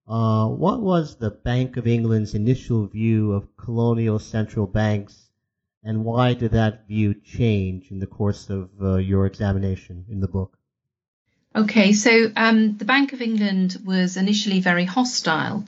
uh, 0.07 0.47
what 0.47 0.81
was 0.81 1.15
the 1.15 1.31
Bank 1.31 1.77
of 1.77 1.87
England's 1.87 2.35
initial 2.35 2.87
view 2.87 3.31
of 3.31 3.55
colonial 3.57 4.19
central 4.19 4.67
banks, 4.67 5.29
and 5.83 6.05
why 6.05 6.33
did 6.33 6.51
that 6.51 6.87
view 6.87 7.13
change 7.13 7.91
in 7.91 7.99
the 7.99 8.07
course 8.07 8.49
of 8.49 8.69
uh, 8.81 8.95
your 8.95 9.25
examination 9.25 10.05
in 10.09 10.19
the 10.19 10.27
book? 10.27 10.57
Okay, 11.55 11.93
so 11.93 12.31
um, 12.35 12.77
the 12.77 12.85
Bank 12.85 13.13
of 13.13 13.21
England 13.21 13.77
was 13.85 14.17
initially 14.17 14.59
very 14.59 14.85
hostile 14.85 15.65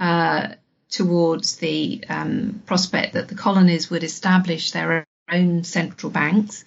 uh, 0.00 0.48
towards 0.88 1.56
the 1.56 2.04
um, 2.08 2.62
prospect 2.64 3.14
that 3.14 3.28
the 3.28 3.34
colonies 3.34 3.90
would 3.90 4.04
establish 4.04 4.70
their 4.70 5.04
own 5.30 5.64
central 5.64 6.10
banks 6.10 6.64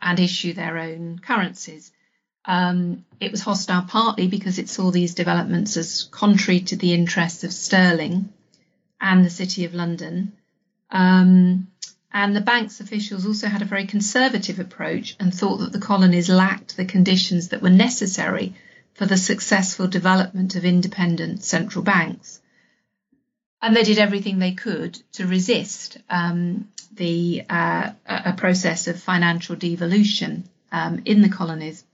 and 0.00 0.20
issue 0.20 0.52
their 0.52 0.78
own 0.78 1.18
currencies. 1.18 1.90
Um, 2.44 3.04
it 3.18 3.30
was 3.30 3.40
hostile 3.40 3.86
partly 3.88 4.28
because 4.28 4.58
it 4.58 4.68
saw 4.68 4.90
these 4.90 5.14
developments 5.14 5.76
as 5.76 6.04
contrary 6.04 6.60
to 6.60 6.76
the 6.76 6.92
interests 6.92 7.44
of 7.44 7.52
sterling 7.52 8.32
and 9.00 9.24
the 9.24 9.30
City 9.30 9.64
of 9.64 9.74
London. 9.74 10.32
Um, 10.90 11.68
and 12.12 12.36
the 12.36 12.40
bank's 12.40 12.80
officials 12.80 13.26
also 13.26 13.46
had 13.48 13.62
a 13.62 13.66
very 13.66 13.86
conservative 13.86 14.58
approach 14.58 15.16
and 15.18 15.34
thought 15.34 15.58
that 15.58 15.72
the 15.72 15.80
colonies 15.80 16.28
lacked 16.28 16.76
the 16.76 16.84
conditions 16.84 17.48
that 17.48 17.62
were 17.62 17.70
necessary 17.70 18.54
for 18.94 19.06
the 19.06 19.16
successful 19.16 19.86
development 19.86 20.54
of 20.54 20.64
independent 20.64 21.42
central 21.42 21.82
banks. 21.82 22.40
And 23.62 23.74
they 23.74 23.84
did 23.84 23.98
everything 23.98 24.38
they 24.38 24.52
could 24.52 25.00
to 25.12 25.26
resist 25.26 25.96
um, 26.10 26.68
the 26.92 27.44
uh, 27.48 27.92
a 28.06 28.34
process 28.34 28.88
of 28.88 29.00
financial 29.00 29.56
devolution 29.56 30.44
um, 30.70 31.02
in 31.04 31.22
the 31.22 31.28
colonies. 31.28 31.84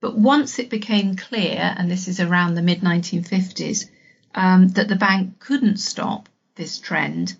But 0.00 0.18
once 0.18 0.58
it 0.58 0.68
became 0.70 1.16
clear, 1.16 1.74
and 1.76 1.90
this 1.90 2.08
is 2.08 2.20
around 2.20 2.54
the 2.54 2.62
mid 2.62 2.80
1950s, 2.80 3.88
um, 4.34 4.68
that 4.70 4.88
the 4.88 4.96
bank 4.96 5.38
couldn't 5.38 5.76
stop 5.76 6.28
this 6.56 6.78
trend, 6.78 7.36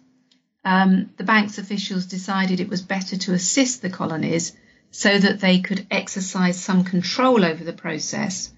um, 0.64 1.10
the 1.16 1.24
bank's 1.24 1.58
officials 1.58 2.06
decided 2.06 2.60
it 2.60 2.68
was 2.68 2.82
better 2.82 3.16
to 3.16 3.34
assist 3.34 3.82
the 3.82 3.90
colonies 3.90 4.52
so 4.90 5.18
that 5.18 5.40
they 5.40 5.60
could 5.60 5.86
exercise 5.90 6.60
some 6.60 6.84
control 6.84 7.44
over 7.44 7.64
the 7.64 7.72
process 7.72 8.52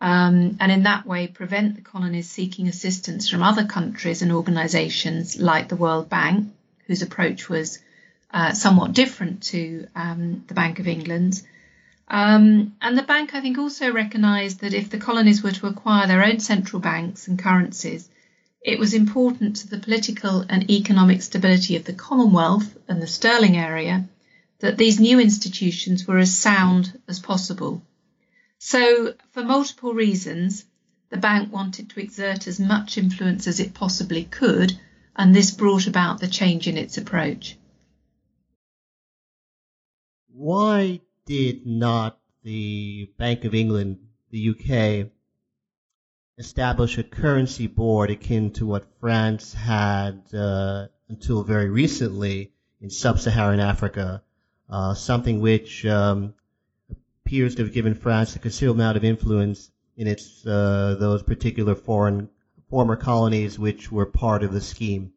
um, 0.00 0.56
and 0.60 0.70
in 0.70 0.82
that 0.82 1.06
way 1.06 1.26
prevent 1.26 1.76
the 1.76 1.82
colonies 1.82 2.28
seeking 2.30 2.68
assistance 2.68 3.28
from 3.28 3.42
other 3.42 3.64
countries 3.64 4.22
and 4.22 4.32
organisations 4.32 5.40
like 5.40 5.68
the 5.68 5.76
World 5.76 6.08
Bank, 6.08 6.52
whose 6.86 7.02
approach 7.02 7.48
was 7.48 7.78
uh, 8.32 8.52
somewhat 8.52 8.92
different 8.92 9.44
to 9.44 9.86
um, 9.94 10.44
the 10.48 10.54
Bank 10.54 10.78
of 10.78 10.88
England's, 10.88 11.44
um, 12.08 12.76
and 12.80 12.96
the 12.96 13.02
bank, 13.02 13.34
I 13.34 13.40
think, 13.40 13.58
also 13.58 13.92
recognised 13.92 14.60
that 14.60 14.74
if 14.74 14.90
the 14.90 14.98
colonies 14.98 15.42
were 15.42 15.50
to 15.52 15.66
acquire 15.66 16.06
their 16.06 16.22
own 16.22 16.38
central 16.38 16.80
banks 16.80 17.26
and 17.26 17.36
currencies, 17.38 18.08
it 18.66 18.80
was 18.80 18.94
important 18.94 19.54
to 19.54 19.68
the 19.68 19.78
political 19.78 20.44
and 20.48 20.68
economic 20.68 21.22
stability 21.22 21.76
of 21.76 21.84
the 21.84 21.92
Commonwealth 21.92 22.76
and 22.88 23.00
the 23.00 23.06
sterling 23.06 23.56
area 23.56 24.08
that 24.58 24.76
these 24.76 24.98
new 24.98 25.20
institutions 25.20 26.04
were 26.04 26.18
as 26.18 26.36
sound 26.36 27.00
as 27.06 27.20
possible. 27.20 27.80
So, 28.58 29.14
for 29.30 29.44
multiple 29.44 29.94
reasons, 29.94 30.64
the 31.10 31.16
bank 31.16 31.52
wanted 31.52 31.90
to 31.90 32.00
exert 32.00 32.48
as 32.48 32.58
much 32.58 32.98
influence 32.98 33.46
as 33.46 33.60
it 33.60 33.72
possibly 33.72 34.24
could, 34.24 34.76
and 35.14 35.32
this 35.32 35.52
brought 35.52 35.86
about 35.86 36.18
the 36.18 36.26
change 36.26 36.66
in 36.66 36.76
its 36.76 36.98
approach. 36.98 37.56
Why 40.32 41.02
did 41.24 41.66
not 41.66 42.18
the 42.42 43.12
Bank 43.16 43.44
of 43.44 43.54
England, 43.54 43.98
the 44.30 44.50
UK, 44.50 45.08
establish 46.38 46.98
a 46.98 47.02
currency 47.02 47.66
board 47.66 48.10
akin 48.10 48.50
to 48.52 48.66
what 48.66 48.84
France 49.00 49.54
had 49.54 50.22
uh, 50.34 50.86
until 51.08 51.42
very 51.42 51.68
recently 51.70 52.52
in 52.80 52.90
sub-Saharan 52.90 53.60
Africa, 53.60 54.22
uh, 54.68 54.94
something 54.94 55.40
which 55.40 55.86
um, 55.86 56.34
appears 57.24 57.54
to 57.54 57.64
have 57.64 57.72
given 57.72 57.94
France 57.94 58.36
a 58.36 58.38
considerable 58.38 58.80
amount 58.80 58.96
of 58.96 59.04
influence 59.04 59.70
in 59.96 60.06
its 60.06 60.46
uh, 60.46 60.96
those 61.00 61.22
particular 61.22 61.74
foreign 61.74 62.28
former 62.68 62.96
colonies 62.96 63.58
which 63.58 63.90
were 63.90 64.06
part 64.06 64.42
of 64.42 64.52
the 64.52 64.60
scheme. 64.60 65.12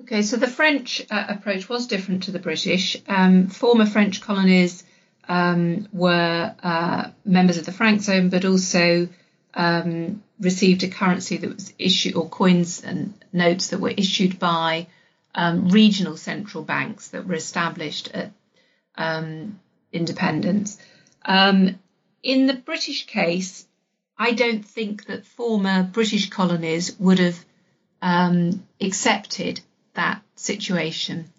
Okay, 0.00 0.22
so 0.22 0.36
the 0.36 0.46
French 0.46 1.04
uh, 1.10 1.24
approach 1.28 1.68
was 1.68 1.88
different 1.88 2.22
to 2.22 2.30
the 2.30 2.38
British. 2.38 2.96
Um, 3.08 3.48
former 3.48 3.84
French 3.84 4.20
colonies 4.20 4.84
um, 5.28 5.88
were 5.92 6.54
uh, 6.62 7.10
members 7.24 7.58
of 7.58 7.66
the 7.66 7.72
franc 7.72 8.00
zone, 8.00 8.30
but 8.30 8.44
also 8.44 9.08
um, 9.54 10.22
received 10.40 10.82
a 10.82 10.88
currency 10.88 11.36
that 11.38 11.54
was 11.54 11.72
issued, 11.78 12.14
or 12.14 12.28
coins 12.28 12.82
and 12.82 13.14
notes 13.32 13.68
that 13.68 13.80
were 13.80 13.90
issued 13.90 14.38
by 14.38 14.86
um, 15.34 15.68
regional 15.68 16.16
central 16.16 16.64
banks 16.64 17.08
that 17.08 17.26
were 17.26 17.34
established 17.34 18.08
at 18.12 18.32
um, 18.96 19.58
independence. 19.92 20.78
Um, 21.24 21.78
in 22.22 22.46
the 22.46 22.54
British 22.54 23.06
case, 23.06 23.66
I 24.18 24.32
don't 24.32 24.64
think 24.64 25.06
that 25.06 25.26
former 25.26 25.82
British 25.84 26.28
colonies 26.28 26.98
would 26.98 27.18
have 27.20 27.44
um, 28.02 28.66
accepted 28.80 29.60
that 29.94 30.22
situation. 30.34 31.30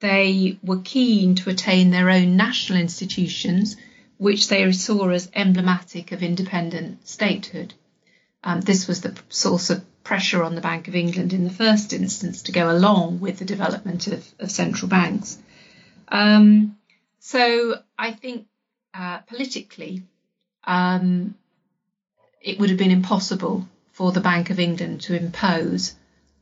They 0.00 0.58
were 0.62 0.80
keen 0.80 1.34
to 1.36 1.50
attain 1.50 1.90
their 1.90 2.10
own 2.10 2.36
national 2.36 2.78
institutions, 2.78 3.76
which 4.18 4.48
they 4.48 4.70
saw 4.72 5.08
as 5.10 5.30
emblematic 5.34 6.12
of 6.12 6.22
independent 6.22 7.06
statehood. 7.06 7.74
Um, 8.42 8.60
this 8.60 8.86
was 8.86 9.00
the 9.00 9.16
source 9.28 9.70
of 9.70 9.84
pressure 10.04 10.42
on 10.42 10.54
the 10.54 10.60
Bank 10.60 10.86
of 10.86 10.94
England 10.94 11.32
in 11.32 11.44
the 11.44 11.50
first 11.50 11.92
instance 11.92 12.42
to 12.42 12.52
go 12.52 12.70
along 12.70 13.20
with 13.20 13.38
the 13.38 13.44
development 13.44 14.06
of, 14.06 14.26
of 14.38 14.50
central 14.50 14.88
banks. 14.88 15.38
Um, 16.08 16.76
so 17.20 17.76
I 17.98 18.12
think 18.12 18.46
uh, 18.92 19.18
politically, 19.18 20.02
um, 20.64 21.34
it 22.40 22.60
would 22.60 22.68
have 22.68 22.78
been 22.78 22.90
impossible 22.90 23.66
for 23.92 24.12
the 24.12 24.20
Bank 24.20 24.50
of 24.50 24.60
England 24.60 25.00
to 25.02 25.16
impose 25.16 25.94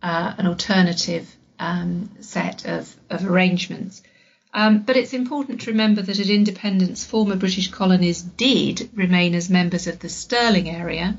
uh, 0.02 0.34
an 0.36 0.46
alternative 0.46 1.28
um, 1.58 2.10
set 2.20 2.66
of, 2.66 2.94
of 3.08 3.24
arrangements. 3.24 4.02
Um, 4.54 4.82
but 4.82 4.96
it's 4.96 5.14
important 5.14 5.62
to 5.62 5.70
remember 5.70 6.02
that 6.02 6.20
at 6.20 6.28
independence, 6.28 7.04
former 7.04 7.36
British 7.36 7.70
colonies 7.70 8.20
did 8.20 8.90
remain 8.92 9.34
as 9.34 9.48
members 9.48 9.86
of 9.86 9.98
the 9.98 10.10
sterling 10.10 10.68
area. 10.68 11.16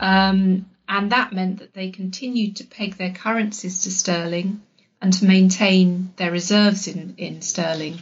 Um, 0.00 0.66
and 0.88 1.12
that 1.12 1.32
meant 1.32 1.60
that 1.60 1.72
they 1.72 1.90
continued 1.90 2.56
to 2.56 2.64
peg 2.64 2.96
their 2.96 3.12
currencies 3.12 3.82
to 3.82 3.90
sterling 3.90 4.62
and 5.00 5.12
to 5.12 5.24
maintain 5.24 6.12
their 6.16 6.32
reserves 6.32 6.88
in, 6.88 7.14
in 7.16 7.42
sterling. 7.42 8.00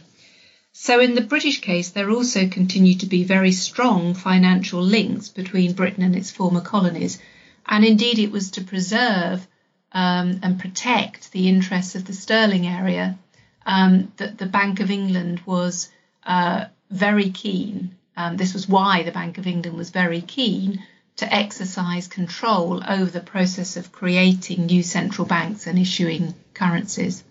So, 0.71 0.99
in 0.99 1.15
the 1.15 1.21
British 1.21 1.61
case, 1.61 1.91
there 1.91 2.09
also 2.09 2.47
continued 2.47 3.01
to 3.01 3.05
be 3.05 3.23
very 3.23 3.51
strong 3.51 4.13
financial 4.13 4.81
links 4.81 5.29
between 5.29 5.73
Britain 5.73 6.03
and 6.03 6.15
its 6.15 6.31
former 6.31 6.61
colonies. 6.61 7.19
And 7.65 7.85
indeed, 7.85 8.19
it 8.19 8.31
was 8.31 8.51
to 8.51 8.63
preserve 8.63 9.47
um, 9.91 10.39
and 10.43 10.59
protect 10.59 11.31
the 11.31 11.47
interests 11.47 11.95
of 11.95 12.05
the 12.05 12.13
sterling 12.13 12.67
area 12.67 13.17
um, 13.65 14.11
that 14.17 14.37
the 14.37 14.45
Bank 14.45 14.79
of 14.79 14.91
England 14.91 15.41
was 15.45 15.89
uh, 16.23 16.65
very 16.89 17.29
keen. 17.29 17.95
Um, 18.17 18.37
this 18.37 18.53
was 18.53 18.69
why 18.69 19.03
the 19.03 19.11
Bank 19.11 19.37
of 19.37 19.47
England 19.47 19.77
was 19.77 19.89
very 19.89 20.21
keen 20.21 20.83
to 21.17 21.33
exercise 21.33 22.07
control 22.07 22.81
over 22.87 23.09
the 23.09 23.21
process 23.21 23.77
of 23.77 23.91
creating 23.91 24.65
new 24.65 24.83
central 24.83 25.27
banks 25.27 25.67
and 25.67 25.79
issuing 25.79 26.33
currencies. 26.53 27.23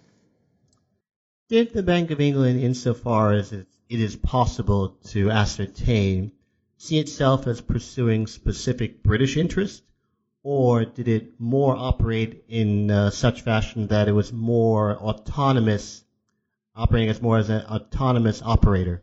Did 1.49 1.73
the 1.73 1.83
Bank 1.83 2.11
of 2.11 2.21
England, 2.21 2.61
insofar 2.61 3.33
as 3.33 3.53
it 3.53 3.67
is 3.89 4.17
possible 4.17 4.97
to 5.09 5.31
ascertain, 5.31 6.33
see 6.79 6.99
itself 6.99 7.47
as 7.47 7.61
pursuing 7.61 8.27
specific 8.27 9.03
British 9.03 9.37
interests, 9.37 9.83
or 10.43 10.85
did 10.85 11.09
it 11.09 11.39
more 11.39 11.77
operate 11.77 12.45
in 12.49 12.91
uh, 12.91 13.11
such 13.11 13.43
fashion 13.43 13.87
that 13.89 14.09
it 14.09 14.13
was 14.13 14.33
more 14.33 14.97
autonomous, 14.97 16.04
operating 16.77 17.09
as 17.09 17.23
more 17.23 17.39
as 17.39 17.51
an 17.51 17.63
autonomous 17.63 18.43
operator? 18.43 19.03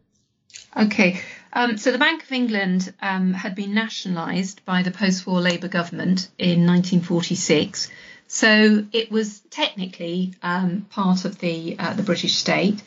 Okay, 0.75 1.19
um, 1.53 1.77
so 1.77 1.91
the 1.91 1.97
Bank 1.97 2.23
of 2.23 2.31
England 2.31 2.93
um, 3.01 3.33
had 3.33 3.55
been 3.55 3.73
nationalised 3.73 4.63
by 4.65 4.83
the 4.83 4.91
post-war 4.91 5.41
Labour 5.41 5.67
government 5.67 6.29
in 6.37 6.65
1946, 6.65 7.89
so 8.27 8.85
it 8.93 9.11
was 9.11 9.39
technically 9.49 10.33
um, 10.41 10.87
part 10.89 11.25
of 11.25 11.39
the 11.39 11.75
uh, 11.77 11.93
the 11.93 12.03
British 12.03 12.35
state, 12.35 12.81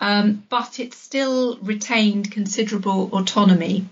um, 0.00 0.42
but 0.48 0.80
it 0.80 0.94
still 0.94 1.56
retained 1.58 2.32
considerable 2.32 3.10
autonomy, 3.12 3.86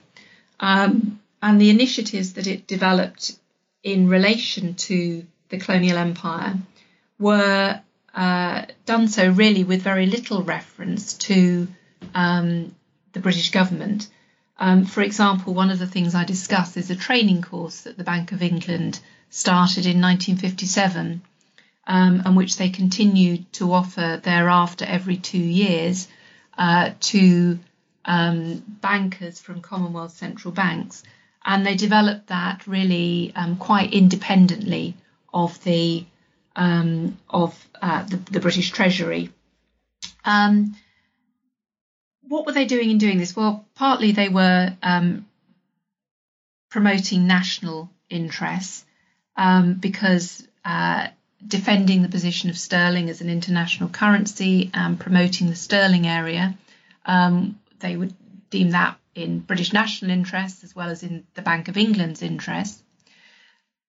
um, 0.58 1.20
and 1.40 1.60
the 1.60 1.70
initiatives 1.70 2.32
that 2.34 2.48
it 2.48 2.66
developed 2.66 3.38
in 3.84 4.08
relation 4.08 4.74
to 4.74 5.24
the 5.48 5.58
colonial 5.58 5.96
empire 5.96 6.56
were 7.20 7.80
uh, 8.18 8.66
done 8.84 9.06
so 9.06 9.30
really 9.30 9.62
with 9.62 9.80
very 9.80 10.06
little 10.06 10.42
reference 10.42 11.14
to 11.14 11.68
um, 12.16 12.74
the 13.12 13.20
British 13.20 13.52
government. 13.52 14.08
Um, 14.58 14.86
for 14.86 15.02
example, 15.02 15.54
one 15.54 15.70
of 15.70 15.78
the 15.78 15.86
things 15.86 16.16
I 16.16 16.24
discuss 16.24 16.76
is 16.76 16.90
a 16.90 16.96
training 16.96 17.42
course 17.42 17.82
that 17.82 17.96
the 17.96 18.02
Bank 18.02 18.32
of 18.32 18.42
England 18.42 18.98
started 19.30 19.86
in 19.86 20.00
1957 20.00 21.22
um, 21.86 22.22
and 22.24 22.36
which 22.36 22.56
they 22.56 22.70
continued 22.70 23.52
to 23.52 23.72
offer 23.72 24.20
thereafter 24.20 24.84
every 24.84 25.16
two 25.16 25.38
years 25.38 26.08
uh, 26.58 26.90
to 26.98 27.56
um, 28.04 28.64
bankers 28.66 29.40
from 29.40 29.60
Commonwealth 29.60 30.16
central 30.16 30.52
banks. 30.52 31.04
And 31.44 31.64
they 31.64 31.76
developed 31.76 32.26
that 32.26 32.66
really 32.66 33.32
um, 33.36 33.58
quite 33.58 33.92
independently 33.92 34.96
of 35.32 35.62
the 35.62 36.04
um, 36.56 37.18
of 37.28 37.54
uh, 37.80 38.04
the, 38.04 38.16
the, 38.16 38.40
British 38.40 38.70
Treasury. 38.70 39.30
Um, 40.24 40.76
what 42.22 42.46
were 42.46 42.52
they 42.52 42.66
doing 42.66 42.90
in 42.90 42.98
doing 42.98 43.18
this? 43.18 43.34
Well, 43.34 43.66
partly 43.74 44.12
they 44.12 44.28
were 44.28 44.76
um, 44.82 45.26
promoting 46.70 47.26
national 47.26 47.90
interests 48.10 48.84
um, 49.36 49.74
because 49.74 50.46
uh, 50.64 51.08
defending 51.46 52.02
the 52.02 52.08
position 52.08 52.50
of 52.50 52.58
sterling 52.58 53.08
as 53.08 53.20
an 53.20 53.30
international 53.30 53.88
currency 53.88 54.70
and 54.74 54.98
promoting 54.98 55.48
the 55.48 55.56
sterling 55.56 56.06
area, 56.06 56.56
um, 57.06 57.58
they 57.80 57.96
would 57.96 58.14
deem 58.50 58.70
that 58.70 58.98
in 59.14 59.40
British 59.40 59.72
national 59.72 60.10
interests 60.10 60.64
as 60.64 60.74
well 60.74 60.90
as 60.90 61.02
in 61.02 61.26
the 61.34 61.42
Bank 61.42 61.68
of 61.68 61.76
England's 61.76 62.22
interests. 62.22 62.82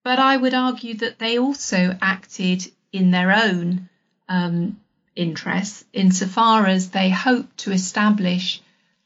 But 0.02 0.18
I 0.18 0.36
would 0.36 0.54
argue 0.54 0.94
that 0.98 1.18
they 1.18 1.38
also 1.38 1.96
acted 2.00 2.70
in 2.92 3.10
their 3.10 3.32
own 3.32 3.88
um, 4.28 4.80
interests 5.14 5.84
insofar 5.92 6.66
as 6.66 6.90
they 6.90 7.10
hoped 7.10 7.58
to 7.58 7.72
establish 7.72 8.62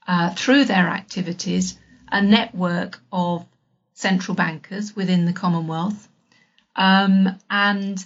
uh, 0.06 0.30
through 0.34 0.64
their 0.66 0.88
activities 0.88 1.78
a 2.10 2.22
network 2.22 3.00
of 3.12 3.46
central 3.94 4.34
bankers 4.34 4.94
within 4.94 5.24
the 5.24 5.32
Commonwealth. 5.32 6.08
Um, 6.76 7.38
and 7.50 8.04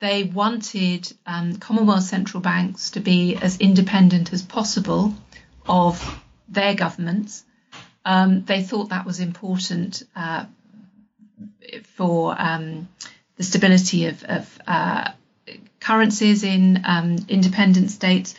they 0.00 0.24
wanted 0.24 1.12
um, 1.26 1.56
Commonwealth 1.56 2.04
central 2.04 2.40
banks 2.40 2.90
to 2.90 3.00
be 3.00 3.36
as 3.36 3.58
independent 3.58 4.32
as 4.32 4.42
possible 4.42 5.14
of 5.66 6.22
their 6.48 6.74
governments. 6.74 7.44
Um, 8.04 8.44
they 8.44 8.62
thought 8.62 8.90
that 8.90 9.06
was 9.06 9.20
important 9.20 10.02
uh, 10.14 10.46
for 11.96 12.34
um, 12.38 12.88
the 13.36 13.42
stability 13.42 14.06
of, 14.06 14.22
of 14.24 14.58
uh, 14.66 15.10
currencies 15.80 16.42
in 16.42 16.82
um, 16.84 17.16
independent 17.28 17.90
states, 17.90 18.34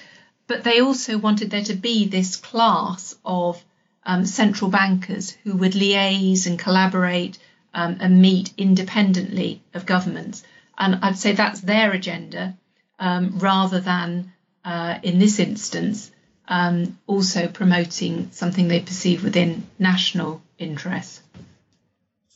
but 0.47 0.63
they 0.63 0.81
also 0.81 1.17
wanted 1.17 1.49
there 1.49 1.63
to 1.63 1.75
be 1.75 2.07
this 2.07 2.35
class 2.35 3.15
of 3.23 3.63
um, 4.05 4.25
central 4.25 4.71
bankers 4.71 5.31
who 5.43 5.55
would 5.57 5.73
liaise 5.73 6.47
and 6.47 6.57
collaborate 6.57 7.37
um, 7.73 7.97
and 7.99 8.21
meet 8.21 8.53
independently 8.57 9.61
of 9.73 9.85
governments. 9.85 10.43
And 10.77 10.99
I'd 11.01 11.17
say 11.17 11.33
that's 11.33 11.61
their 11.61 11.91
agenda 11.91 12.55
um, 12.99 13.39
rather 13.39 13.79
than, 13.79 14.31
uh, 14.63 14.99
in 15.03 15.19
this 15.19 15.39
instance, 15.39 16.11
um, 16.47 16.97
also 17.07 17.47
promoting 17.47 18.31
something 18.31 18.67
they 18.67 18.79
perceive 18.79 19.23
within 19.23 19.67
national 19.77 20.41
interests. 20.57 21.21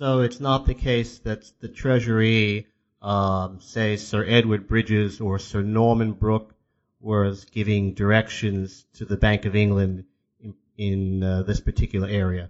So 0.01 0.21
it's 0.21 0.39
not 0.39 0.65
the 0.65 0.73
case 0.73 1.19
that 1.19 1.43
the 1.59 1.67
Treasury 1.67 2.65
um, 3.03 3.59
say 3.59 3.97
Sir 3.97 4.25
Edward 4.27 4.67
Bridges 4.67 5.21
or 5.21 5.37
Sir 5.37 5.61
Norman 5.61 6.13
Brooke 6.13 6.55
was 6.99 7.45
giving 7.45 7.93
directions 7.93 8.83
to 8.95 9.05
the 9.05 9.15
Bank 9.15 9.45
of 9.45 9.55
England 9.55 10.05
in, 10.39 10.55
in 10.75 11.21
uh, 11.21 11.43
this 11.43 11.59
particular 11.59 12.07
area? 12.07 12.49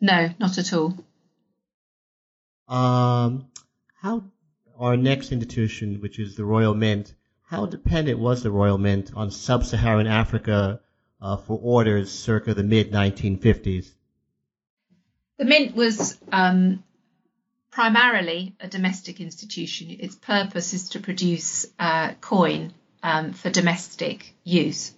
No, 0.00 0.30
not 0.38 0.56
at 0.56 0.72
all. 0.72 0.94
Um, 2.68 3.46
how 4.00 4.22
our 4.78 4.96
next 4.96 5.32
institution, 5.32 6.00
which 6.00 6.20
is 6.20 6.36
the 6.36 6.44
Royal 6.44 6.74
Mint, 6.74 7.12
how 7.42 7.66
dependent 7.66 8.20
was 8.20 8.44
the 8.44 8.52
Royal 8.52 8.78
Mint 8.78 9.10
on 9.16 9.32
sub-Saharan 9.32 10.06
Africa 10.06 10.80
uh, 11.20 11.38
for 11.38 11.58
orders 11.60 12.12
circa 12.12 12.54
the 12.54 12.62
mid 12.62 12.92
1950s? 12.92 13.94
The 15.36 15.44
Mint 15.44 15.74
was 15.74 16.16
um, 16.30 16.84
primarily 17.72 18.54
a 18.60 18.68
domestic 18.68 19.20
institution. 19.20 19.96
Its 19.98 20.14
purpose 20.14 20.72
is 20.72 20.90
to 20.90 21.00
produce 21.00 21.66
uh, 21.78 22.12
coin 22.20 22.72
um, 23.02 23.32
for 23.32 23.50
domestic 23.50 24.32
use. 24.44 24.92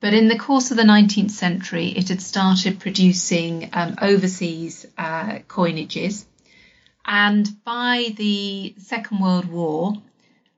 But 0.00 0.12
in 0.12 0.28
the 0.28 0.38
course 0.38 0.70
of 0.70 0.76
the 0.76 0.82
19th 0.82 1.30
century, 1.30 1.86
it 1.86 2.08
had 2.08 2.20
started 2.20 2.80
producing 2.80 3.70
um, 3.72 3.96
overseas 4.02 4.84
uh, 4.98 5.38
coinages. 5.48 6.26
And 7.04 7.48
by 7.64 8.12
the 8.16 8.74
Second 8.78 9.20
World 9.20 9.46
War, 9.46 9.94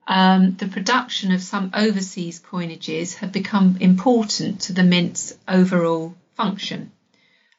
um, 0.09 0.57
the 0.57 0.67
production 0.67 1.31
of 1.33 1.41
some 1.41 1.71
overseas 1.73 2.41
coinages 2.41 3.15
had 3.15 3.31
become 3.33 3.77
important 3.81 4.63
to 4.63 4.73
the 4.73 4.83
mint's 4.83 5.35
overall 5.47 6.15
function. 6.35 6.91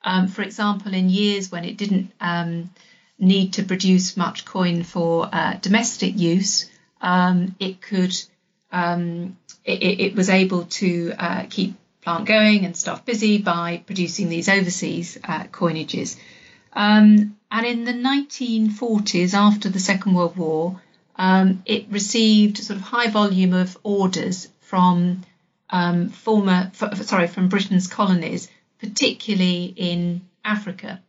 Um, 0.06 0.28
for 0.28 0.44
example, 0.44 0.94
in 0.94 1.10
years 1.10 1.52
when 1.52 1.66
it 1.66 1.78
didn't 1.78 2.12
um, 2.22 2.70
need 3.18 3.54
to 3.54 3.64
produce 3.64 4.16
much 4.16 4.46
coin 4.46 4.84
for 4.84 5.28
uh, 5.32 5.56
domestic 5.60 6.18
use, 6.18 6.70
um, 7.02 7.56
it 7.60 7.82
could 7.82 8.16
um, 8.72 9.38
it, 9.64 10.00
it, 10.00 10.16
was 10.16 10.30
able 10.30 10.66
to 10.66 11.14
uh, 11.18 11.46
keep 11.50 11.76
plant 12.02 12.26
going 12.26 12.66
and 12.66 12.78
staff 12.78 13.04
busy 13.04 13.40
by 13.40 13.82
producing 13.86 14.30
these 14.30 14.48
overseas 14.48 15.18
uh, 15.24 15.46
coinages. 15.46 16.18
Um, 16.74 17.38
and 17.50 17.66
in 17.66 17.84
the 17.86 17.94
1940s, 17.94 19.34
after 19.34 19.70
the 19.70 19.80
Second 19.80 20.14
World 20.14 20.38
War, 20.38 20.82
um, 21.16 21.64
it 21.66 21.86
received 21.90 22.58
sort 22.58 22.78
of 22.78 22.84
high 22.84 23.10
volume 23.10 23.54
of 23.54 23.78
orders 23.82 24.50
from 24.62 25.24
former, 26.12 26.72
f- 26.80 27.04
sorry, 27.04 27.28
from 27.28 27.50
Britain's 27.50 27.88
colonies, 27.88 28.50
particularly 28.80 29.74
in 29.76 30.22
Africa, 30.44 31.02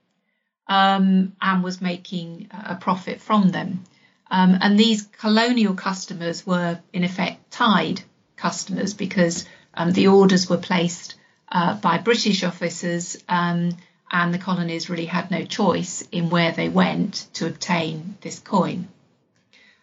um, 0.67 1.37
and 1.41 1.63
was 1.63 1.81
making 1.81 2.49
a 2.51 2.77
profit 2.77 3.21
from 3.21 3.51
them. 3.51 3.85
Um, 4.31 4.59
and 4.61 4.79
these 4.79 5.03
colonial 5.03 5.75
customers 5.75 6.47
were, 6.47 6.81
in 6.93 7.05
effect, 7.05 7.51
tied 7.51 8.03
customers 8.37 8.95
because 8.95 9.47
um, 9.75 9.93
the 9.93 10.09
orders 10.09 10.49
were 10.51 10.57
placed 10.57 11.15
uh, 11.49 11.75
by 11.77 11.99
British 11.99 12.43
officers, 12.43 13.23
um, 13.29 13.77
and 14.11 14.33
the 14.33 14.39
colonies 14.39 14.89
really 14.89 15.07
had 15.07 15.31
no 15.31 15.45
choice 15.45 16.03
in 16.13 16.31
where 16.31 16.53
they 16.53 16.69
went 16.69 17.27
to 17.35 17.47
obtain 17.47 18.17
this 18.21 18.39
coin. 18.39 18.89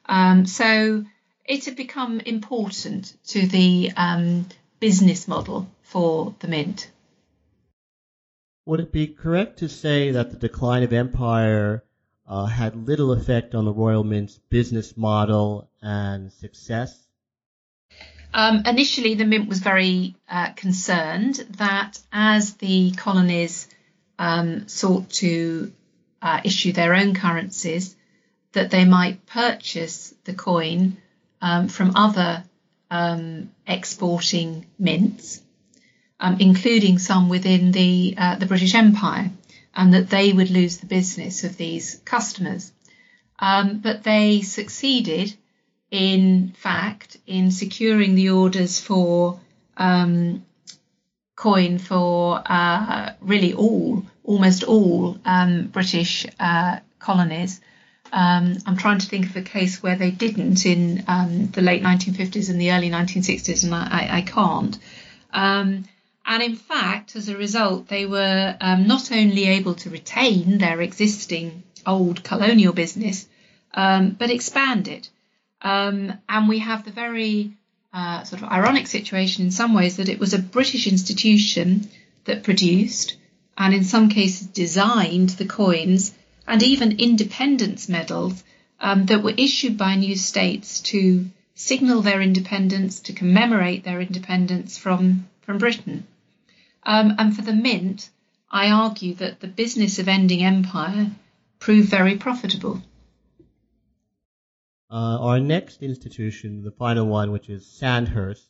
Um, 0.05 0.45
so 0.45 1.05
it 1.45 1.65
had 1.65 1.75
become 1.75 2.19
important 2.19 3.15
to 3.27 3.47
the 3.47 3.91
um, 3.95 4.45
business 4.79 5.27
model 5.27 5.69
for 5.81 6.33
the 6.39 6.47
mint. 6.47 6.89
Would 8.65 8.79
it 8.79 8.91
be 8.91 9.07
correct 9.07 9.59
to 9.59 9.67
say 9.67 10.11
that 10.11 10.31
the 10.31 10.37
decline 10.37 10.83
of 10.83 10.93
empire 10.93 11.83
uh, 12.27 12.45
had 12.45 12.87
little 12.87 13.11
effect 13.11 13.55
on 13.55 13.65
the 13.65 13.73
Royal 13.73 14.03
Mint's 14.03 14.39
business 14.49 14.95
model 14.95 15.69
and 15.81 16.31
success? 16.31 16.97
Um, 18.33 18.63
initially, 18.65 19.13
the 19.13 19.25
Mint 19.25 19.47
was 19.47 19.59
very 19.59 20.15
uh, 20.27 20.53
concerned 20.53 21.35
that 21.57 21.99
as 22.11 22.55
the 22.55 22.91
colonies 22.91 23.67
um, 24.17 24.67
sought 24.67 25.09
to 25.21 25.71
uh, 26.21 26.41
issue 26.43 26.71
their 26.71 26.95
own 26.95 27.13
currencies, 27.13 27.95
that 28.53 28.71
they 28.71 28.85
might 28.85 29.25
purchase 29.25 30.15
the 30.23 30.33
coin 30.33 30.97
um, 31.41 31.67
from 31.67 31.95
other 31.95 32.43
um, 32.89 33.51
exporting 33.67 34.65
mints, 34.79 35.42
um, 36.23 36.37
including 36.39 36.97
some 36.99 37.27
within 37.27 37.73
the 37.73 38.15
uh, 38.17 38.35
the 38.37 38.45
British 38.45 38.73
Empire, 38.73 39.29
and 39.75 39.93
that 39.93 40.09
they 40.09 40.31
would 40.31 40.49
lose 40.49 40.77
the 40.77 40.85
business 40.85 41.43
of 41.43 41.57
these 41.57 41.99
customers. 42.05 42.71
Um, 43.37 43.79
but 43.79 44.03
they 44.03 44.41
succeeded, 44.41 45.35
in 45.91 46.53
fact, 46.55 47.17
in 47.27 47.51
securing 47.51 48.15
the 48.15 48.29
orders 48.29 48.79
for 48.79 49.41
um, 49.75 50.45
coin 51.35 51.77
for 51.77 52.41
uh, 52.45 53.13
really 53.19 53.53
all, 53.53 54.05
almost 54.23 54.63
all 54.63 55.17
um, 55.25 55.67
British 55.67 56.25
uh, 56.39 56.79
colonies. 56.99 57.59
Um, 58.13 58.55
I'm 58.65 58.77
trying 58.77 58.99
to 58.99 59.07
think 59.07 59.25
of 59.25 59.35
a 59.35 59.41
case 59.41 59.83
where 59.83 59.97
they 59.97 60.11
didn't 60.11 60.65
in 60.65 61.03
um, 61.09 61.47
the 61.47 61.61
late 61.61 61.83
1950s 61.83 62.49
and 62.49 62.61
the 62.61 62.71
early 62.71 62.89
1960s, 62.89 63.65
and 63.65 63.75
I, 63.75 63.87
I, 63.91 64.17
I 64.17 64.21
can't. 64.21 64.77
Um, 65.33 65.83
and 66.25 66.41
in 66.41 66.55
fact, 66.55 67.15
as 67.15 67.29
a 67.29 67.37
result, 67.37 67.87
they 67.87 68.05
were 68.05 68.55
um, 68.61 68.87
not 68.87 69.11
only 69.11 69.45
able 69.45 69.75
to 69.75 69.89
retain 69.89 70.57
their 70.57 70.81
existing 70.81 71.63
old 71.85 72.23
colonial 72.23 72.73
business, 72.73 73.27
um, 73.73 74.11
but 74.11 74.29
expand 74.29 74.87
it. 74.87 75.09
Um, 75.61 76.13
and 76.29 76.47
we 76.47 76.59
have 76.59 76.85
the 76.85 76.91
very 76.91 77.51
uh, 77.93 78.23
sort 78.23 78.41
of 78.41 78.49
ironic 78.49 78.87
situation 78.87 79.45
in 79.45 79.51
some 79.51 79.73
ways 79.73 79.97
that 79.97 80.09
it 80.09 80.19
was 80.19 80.33
a 80.33 80.39
British 80.39 80.87
institution 80.87 81.89
that 82.25 82.43
produced 82.43 83.15
and 83.57 83.73
in 83.73 83.83
some 83.83 84.09
cases 84.09 84.47
designed 84.47 85.29
the 85.29 85.45
coins 85.45 86.13
and 86.47 86.63
even 86.63 86.99
independence 86.99 87.87
medals 87.87 88.43
um, 88.79 89.05
that 89.05 89.23
were 89.23 89.33
issued 89.37 89.77
by 89.77 89.95
new 89.95 90.15
states 90.15 90.81
to 90.81 91.25
signal 91.55 92.01
their 92.01 92.21
independence, 92.21 92.99
to 93.01 93.13
commemorate 93.13 93.83
their 93.83 94.01
independence 94.01 94.77
from, 94.77 95.27
from 95.41 95.57
Britain. 95.57 96.05
Um, 96.85 97.15
and 97.17 97.35
for 97.35 97.41
the 97.41 97.53
Mint, 97.53 98.09
I 98.51 98.71
argue 98.71 99.15
that 99.15 99.39
the 99.39 99.47
business 99.47 99.99
of 99.99 100.07
ending 100.07 100.43
empire 100.43 101.11
proved 101.59 101.89
very 101.89 102.17
profitable. 102.17 102.81
Uh, 104.91 105.17
our 105.19 105.39
next 105.39 105.81
institution, 105.81 106.61
the 106.61 106.71
final 106.71 107.07
one, 107.07 107.31
which 107.31 107.49
is 107.49 107.65
Sandhurst, 107.65 108.47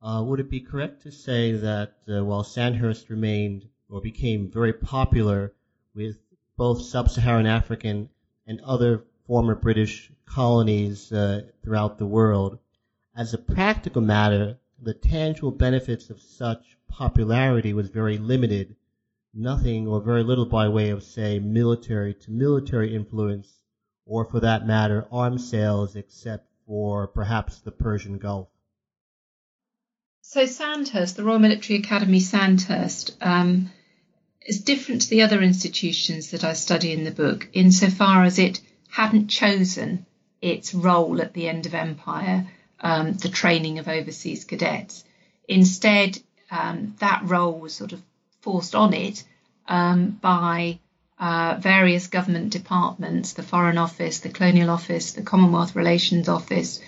uh, 0.00 0.22
would 0.24 0.40
it 0.40 0.48
be 0.48 0.60
correct 0.60 1.02
to 1.02 1.10
say 1.10 1.52
that 1.52 1.96
uh, 2.08 2.24
while 2.24 2.44
Sandhurst 2.44 3.10
remained 3.10 3.68
or 3.88 4.00
became 4.00 4.50
very 4.50 4.72
popular 4.72 5.52
with 5.94 6.16
both 6.56 6.82
sub-Saharan 6.82 7.46
African 7.46 8.08
and 8.46 8.60
other 8.60 9.04
former 9.26 9.54
British 9.54 10.10
colonies 10.24 11.12
uh, 11.12 11.42
throughout 11.62 11.98
the 11.98 12.06
world. 12.06 12.58
As 13.14 13.34
a 13.34 13.38
practical 13.38 14.02
matter, 14.02 14.58
the 14.80 14.94
tangible 14.94 15.50
benefits 15.50 16.10
of 16.10 16.20
such 16.20 16.75
popularity 16.88 17.72
was 17.72 17.88
very 17.88 18.18
limited, 18.18 18.76
nothing 19.34 19.86
or 19.86 20.00
very 20.00 20.22
little 20.22 20.46
by 20.46 20.68
way 20.68 20.90
of, 20.90 21.02
say, 21.02 21.38
military 21.38 22.14
to 22.14 22.30
military 22.30 22.94
influence, 22.94 23.52
or 24.04 24.24
for 24.24 24.40
that 24.40 24.66
matter, 24.66 25.06
arms 25.10 25.48
sales, 25.48 25.96
except 25.96 26.48
for 26.66 27.06
perhaps 27.06 27.60
the 27.60 27.70
Persian 27.70 28.18
Gulf. 28.18 28.48
So 30.22 30.46
Sandhurst, 30.46 31.16
the 31.16 31.22
Royal 31.22 31.38
Military 31.38 31.78
Academy 31.78 32.18
Sandhurst, 32.18 33.16
um, 33.20 33.70
is 34.44 34.62
different 34.62 35.02
to 35.02 35.10
the 35.10 35.22
other 35.22 35.40
institutions 35.42 36.30
that 36.30 36.44
I 36.44 36.54
study 36.54 36.92
in 36.92 37.04
the 37.04 37.10
book 37.10 37.48
insofar 37.52 38.24
as 38.24 38.38
it 38.38 38.60
hadn't 38.88 39.28
chosen 39.28 40.06
its 40.40 40.74
role 40.74 41.20
at 41.20 41.32
the 41.32 41.48
end 41.48 41.66
of 41.66 41.74
empire, 41.74 42.48
um, 42.80 43.14
the 43.14 43.28
training 43.28 43.78
of 43.78 43.88
overseas 43.88 44.44
cadets. 44.44 45.04
Instead, 45.48 46.18
um, 46.50 46.94
that 46.98 47.22
role 47.24 47.58
was 47.58 47.74
sort 47.74 47.92
of 47.92 48.02
forced 48.40 48.74
on 48.74 48.94
it 48.94 49.24
um, 49.68 50.10
by 50.10 50.78
uh, 51.18 51.56
various 51.58 52.08
government 52.08 52.52
departments, 52.52 53.32
the 53.32 53.42
Foreign 53.42 53.78
Office, 53.78 54.20
the 54.20 54.28
Colonial 54.28 54.70
Office, 54.70 55.12
the 55.12 55.22
Commonwealth 55.22 55.74
Relations 55.74 56.28
Office, 56.28 56.80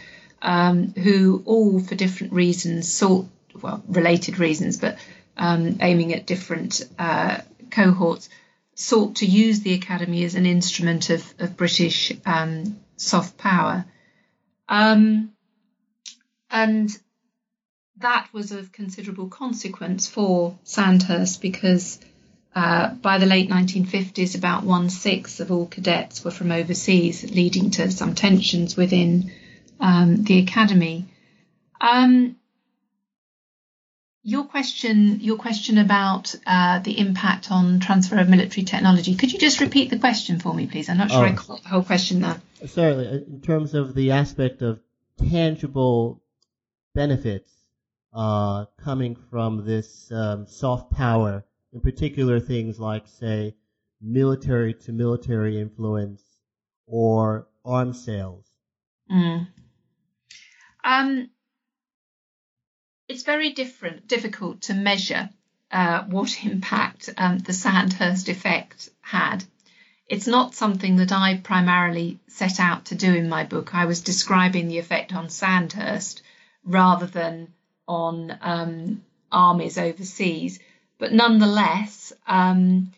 um, 0.42 0.92
who 0.92 1.42
all 1.47 1.81
for 1.81 1.94
different 1.94 2.33
reasons 2.33 2.92
sought, 2.92 3.27
well, 3.61 3.83
related 3.88 4.38
reasons, 4.38 4.77
but 4.77 4.99
um, 5.37 5.79
aiming 5.81 6.12
at 6.12 6.27
different 6.27 6.87
uh, 6.99 7.38
cohorts, 7.71 8.29
sought 8.75 9.16
to 9.16 9.27
use 9.27 9.61
the 9.61 9.75
academy 9.75 10.25
as 10.25 10.35
an 10.35 10.47
instrument 10.47 11.11
of, 11.11 11.35
of 11.38 11.57
British 11.57 12.12
um, 12.25 12.79
soft 12.97 13.37
power. 13.37 13.85
Um, 14.68 15.33
and 16.51 16.97
that 18.01 18.29
was 18.33 18.53
of 18.53 18.73
considerable 18.73 19.29
consequence 19.29 20.07
for 20.07 20.57
Sandhurst 20.65 21.41
because 21.41 21.99
uh, 22.55 22.95
by 22.95 23.19
the 23.19 23.27
late 23.27 23.51
1950s, 23.51 24.37
about 24.37 24.65
one 24.65 24.91
sixth 24.91 25.41
of 25.41 25.53
all 25.53 25.67
cadets 25.67 26.25
were 26.25 26.31
from 26.31 26.51
overseas, 26.51 27.31
leading 27.31 27.71
to 27.71 27.91
some 27.91 28.15
tensions 28.15 28.77
within 28.77 29.33
um, 29.81 30.25
the 30.25 30.39
academy. 30.41 31.07
Um, 31.81 32.37
your 34.23 34.45
question, 34.45 35.21
your 35.21 35.37
question 35.37 35.79
about 35.79 36.35
uh, 36.47 36.81
the 36.81 36.99
impact 36.99 37.51
on 37.51 37.81
transfer 37.81 38.19
of 38.19 38.29
military 38.29 38.65
technology. 38.65 39.15
Could 39.15 39.33
you 39.33 39.39
just 39.39 39.61
repeat 39.61 39.91
the 39.91 39.99
question 39.99 40.41
for 40.41 40.53
me, 40.53 40.67
please? 40.67 40.89
I'm 40.89 40.99
not 40.99 41.11
sure 41.11 41.25
oh, 41.25 41.29
I 41.29 41.33
caught 41.33 41.63
the 41.63 41.69
whole 41.69 41.85
question 41.85 42.21
there. 42.21 42.41
Certainly, 42.67 43.25
in 43.27 43.41
terms 43.41 43.75
of 43.75 43.95
the 43.95 44.11
aspect 44.11 44.63
of 44.63 44.81
tangible 45.19 46.21
benefits 46.95 47.58
uh, 48.19 48.65
coming 48.83 49.15
from 49.31 49.65
this 49.65 50.11
um, 50.11 50.45
soft 50.49 50.91
power, 50.91 51.45
in 51.73 51.81
particular 51.81 52.41
things 52.41 52.81
like, 52.81 53.07
say, 53.07 53.55
military 54.01 54.75
to 54.75 54.91
military 54.91 55.61
influence 55.61 56.21
or 56.89 57.47
arms 57.65 58.05
sales. 58.05 58.45
Mm. 59.09 59.47
Um, 60.83 61.31
it's 63.07 63.23
very 63.23 63.53
different, 63.53 64.09
difficult 64.09 64.63
to 64.63 64.75
measure 64.75 65.31
uh, 65.71 66.03
what 66.07 66.45
impact 66.45 67.11
um, 67.17 67.39
the 67.39 67.53
Sandhurst 67.53 68.29
effect 68.29 68.89
had. 69.01 69.45
it's 70.09 70.27
not 70.27 70.57
something 70.57 70.97
that 70.97 71.13
I 71.13 71.37
primarily 71.37 72.19
set 72.27 72.59
out 72.59 72.87
to 72.87 72.97
do 72.97 73.15
in 73.15 73.29
my 73.29 73.45
book. 73.45 73.77
I 73.77 73.85
was 73.85 74.01
describing 74.01 74.67
the 74.67 74.79
effect 74.79 75.15
on 75.15 75.29
Sandhurst 75.29 76.23
rather 76.65 77.07
than 77.07 77.53
on 77.88 78.38
um, 78.40 79.03
armies 79.33 79.79
overseas. 79.79 80.61
But 80.98 81.12
nonetheless, 81.12 82.12
um, 82.27 82.92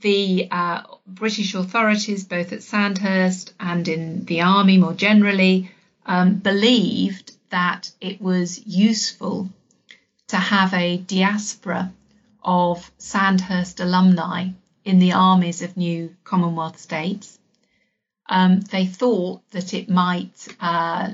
the 0.00 0.48
uh, 0.50 0.82
British 1.06 1.54
authorities, 1.54 2.24
both 2.24 2.52
at 2.52 2.62
Sandhurst 2.62 3.52
and 3.60 3.86
in 3.88 4.24
the 4.24 4.42
army 4.42 4.78
more 4.78 4.94
generally, 4.94 5.70
um, 6.06 6.36
believed 6.36 7.32
that 7.50 7.90
it 8.00 8.20
was 8.20 8.66
useful 8.66 9.48
to 10.28 10.36
have 10.36 10.74
a 10.74 10.98
diaspora 10.98 11.92
of 12.42 12.90
Sandhurst 12.98 13.80
alumni 13.80 14.48
in 14.84 14.98
the 14.98 15.12
armies 15.12 15.62
of 15.62 15.76
new 15.76 16.14
Commonwealth 16.24 16.78
states. 16.78 17.38
Um, 18.28 18.60
they 18.60 18.86
thought 18.86 19.48
that 19.50 19.74
it 19.74 19.88
might 19.88 20.48
uh, 20.60 21.12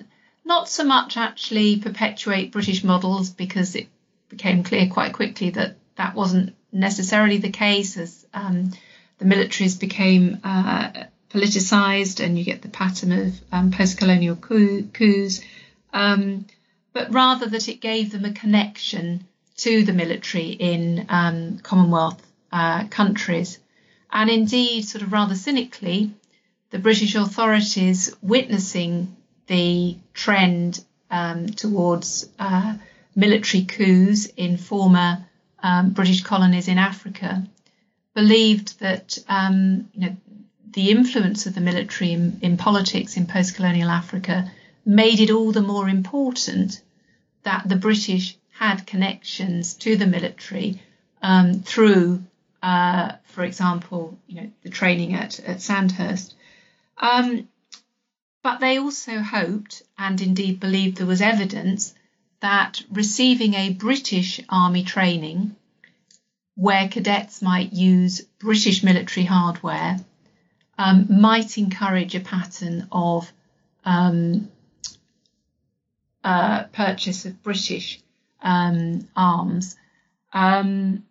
not 0.51 0.69
so 0.69 0.83
much 0.83 1.17
actually 1.17 1.79
perpetuate 1.79 2.51
British 2.51 2.83
models 2.83 3.31
because 3.31 3.77
it 3.77 3.87
became 4.29 4.65
clear 4.65 4.89
quite 4.89 5.13
quickly 5.13 5.51
that 5.51 5.77
that 5.95 6.17
wasn't 6.17 6.57
necessarily 6.73 7.39
the 7.39 7.53
case 7.53 7.97
as 7.97 8.27
um, 8.35 8.73
the 9.19 9.27
militaries 9.27 9.79
became 9.79 10.41
uh, 10.43 11.05
politicized 11.33 12.19
and 12.23 12.37
you 12.37 12.45
get 12.45 12.63
the 12.63 12.69
pattern 12.69 13.13
of 13.13 13.41
um, 13.53 13.71
post-colonial 13.71 14.35
coup, 14.35 14.89
coups, 14.93 15.41
um, 15.93 16.45
but 16.93 17.15
rather 17.15 17.47
that 17.47 17.69
it 17.69 17.81
gave 17.81 18.11
them 18.11 18.25
a 18.25 18.33
connection 18.33 19.25
to 19.57 19.85
the 19.85 19.93
military 19.93 20.49
in 20.49 21.07
um, 21.11 21.59
Commonwealth 21.59 22.21
uh, 22.51 22.89
countries. 22.89 23.61
And 24.11 24.29
indeed, 24.29 24.85
sort 24.85 25.03
of 25.03 25.13
rather 25.13 25.37
cynically, 25.37 26.11
the 26.71 26.81
British 26.81 27.15
authorities 27.15 28.13
witnessing 28.21 29.15
the 29.51 29.97
trend 30.15 30.83
um, 31.11 31.49
towards 31.49 32.29
uh, 32.39 32.77
military 33.17 33.65
coups 33.65 34.27
in 34.37 34.57
former 34.57 35.27
um, 35.61 35.91
British 35.91 36.23
colonies 36.23 36.69
in 36.69 36.79
Africa 36.79 37.45
believed 38.15 38.79
that 38.79 39.19
um, 39.29 39.91
you 39.93 40.03
know 40.03 40.17
the 40.73 40.91
influence 40.91 41.47
of 41.47 41.55
the 41.57 41.61
military 41.61 42.13
in, 42.13 42.39
in 42.43 42.57
politics 42.57 43.17
in 43.17 43.27
post-colonial 43.27 43.91
Africa 43.91 44.49
made 44.87 45.19
it 45.19 45.31
all 45.31 45.51
the 45.51 45.63
more 45.63 45.89
important 45.89 46.81
that 47.43 47.69
the 47.69 47.77
British 47.77 48.37
had 48.53 48.87
connections 48.87 49.75
to 49.75 49.97
the 49.97 50.07
military 50.07 50.81
um, 51.23 51.55
through, 51.55 52.23
uh, 52.63 53.13
for 53.25 53.43
example, 53.43 54.17
you 54.29 54.41
know, 54.41 54.51
the 54.63 54.71
training 54.71 55.15
at, 55.15 55.41
at 55.41 55.61
Sandhurst. 55.61 56.35
Um, 56.99 57.49
but 58.43 58.61
they 58.61 58.79
also 58.79 59.21
hoped, 59.21 59.83
and 59.99 60.21
indeed 60.21 60.61
believed 60.61 60.97
there 60.99 61.07
was 61.07 61.21
evidence, 61.21 61.95
that 62.41 62.83
receiving 62.91 63.55
a 63.55 63.73
British 63.73 64.41
army 64.49 64.83
training 64.83 65.57
where 66.55 66.89
cadets 66.89 67.43
might 67.43 67.73
use 67.73 68.21
British 68.39 68.83
military 68.83 69.25
hardware 69.27 69.99
um, 70.79 71.07
might 71.21 71.59
encourage 71.59 72.15
a 72.15 72.21
pattern 72.21 72.89
of 72.91 73.31
um, 73.85 74.51
uh, 76.25 76.65
purchase 76.65 77.27
of 77.27 77.43
British 77.43 78.01
um, 78.43 79.07
arms. 79.15 79.77
Um, 80.33 81.05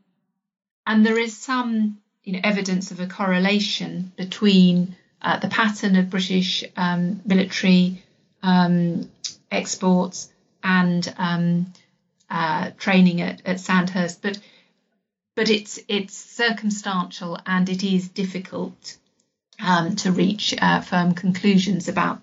and 0.85 1.05
there 1.05 1.19
is 1.19 1.37
some 1.37 1.99
you 2.23 2.33
know, 2.33 2.39
evidence 2.43 2.91
of 2.91 2.99
a 2.99 3.07
correlation 3.07 4.11
between 4.15 4.95
uh, 5.21 5.37
the 5.39 5.49
pattern 5.49 5.95
of 5.95 6.09
British 6.09 6.63
um, 6.77 7.21
military 7.25 8.03
um, 8.41 9.09
exports 9.51 10.31
and 10.63 11.13
um, 11.17 11.73
uh, 12.29 12.71
training 12.77 13.21
at, 13.21 13.41
at 13.45 13.59
Sandhurst, 13.59 14.21
but 14.21 14.39
but 15.35 15.49
it's 15.49 15.79
it's 15.87 16.15
circumstantial 16.15 17.37
and 17.45 17.69
it 17.69 17.83
is 17.83 18.09
difficult 18.09 18.97
um, 19.59 19.95
to 19.97 20.11
reach 20.11 20.53
uh, 20.61 20.81
firm 20.81 21.13
conclusions 21.13 21.87
about 21.87 22.21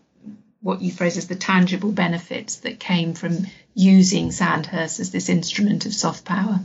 what 0.61 0.82
you 0.82 0.90
phrase 0.90 1.16
as 1.16 1.28
the 1.28 1.37
tangible 1.37 1.92
benefits 1.92 2.56
that 2.56 2.80
came 2.80 3.14
from 3.14 3.46
using 3.74 4.32
Sandhurst 4.32 5.00
as 5.00 5.11
this 5.11 5.28
instrument 5.28 5.87
of 5.87 5.94
soft 5.94 6.24
power. 6.24 6.61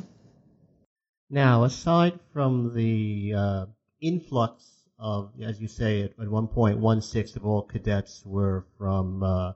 Now, 1.29 1.63
aside 1.63 2.19
from 2.33 2.73
the 2.73 3.33
uh, 3.37 3.65
influx 4.01 4.65
of, 5.01 5.31
as 5.41 5.59
you 5.59 5.67
say, 5.67 6.03
at, 6.03 6.11
at 6.21 6.29
one 6.29 6.47
point, 6.47 6.77
one 6.77 7.01
sixth 7.01 7.35
of 7.35 7.45
all 7.45 7.63
cadets 7.63 8.21
were 8.23 8.65
from 8.77 9.23
uh, 9.23 9.53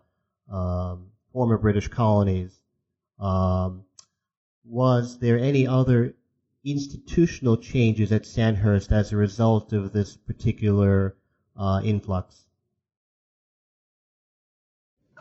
um, 0.52 1.12
former 1.32 1.58
British 1.58 1.88
colonies. 1.88 2.60
Um, 3.20 3.84
was 4.66 5.20
there 5.20 5.38
any 5.38 5.68
other 5.68 6.16
institutional 6.66 7.58
changes 7.58 8.12
at 8.12 8.26
Sandhurst 8.26 8.92
as 8.92 9.14
a 9.14 9.18
result 9.18 9.72
of 9.72 9.94
this 9.94 10.18
particular 10.18 11.16
uh, 11.56 11.80
influx? 11.84 12.44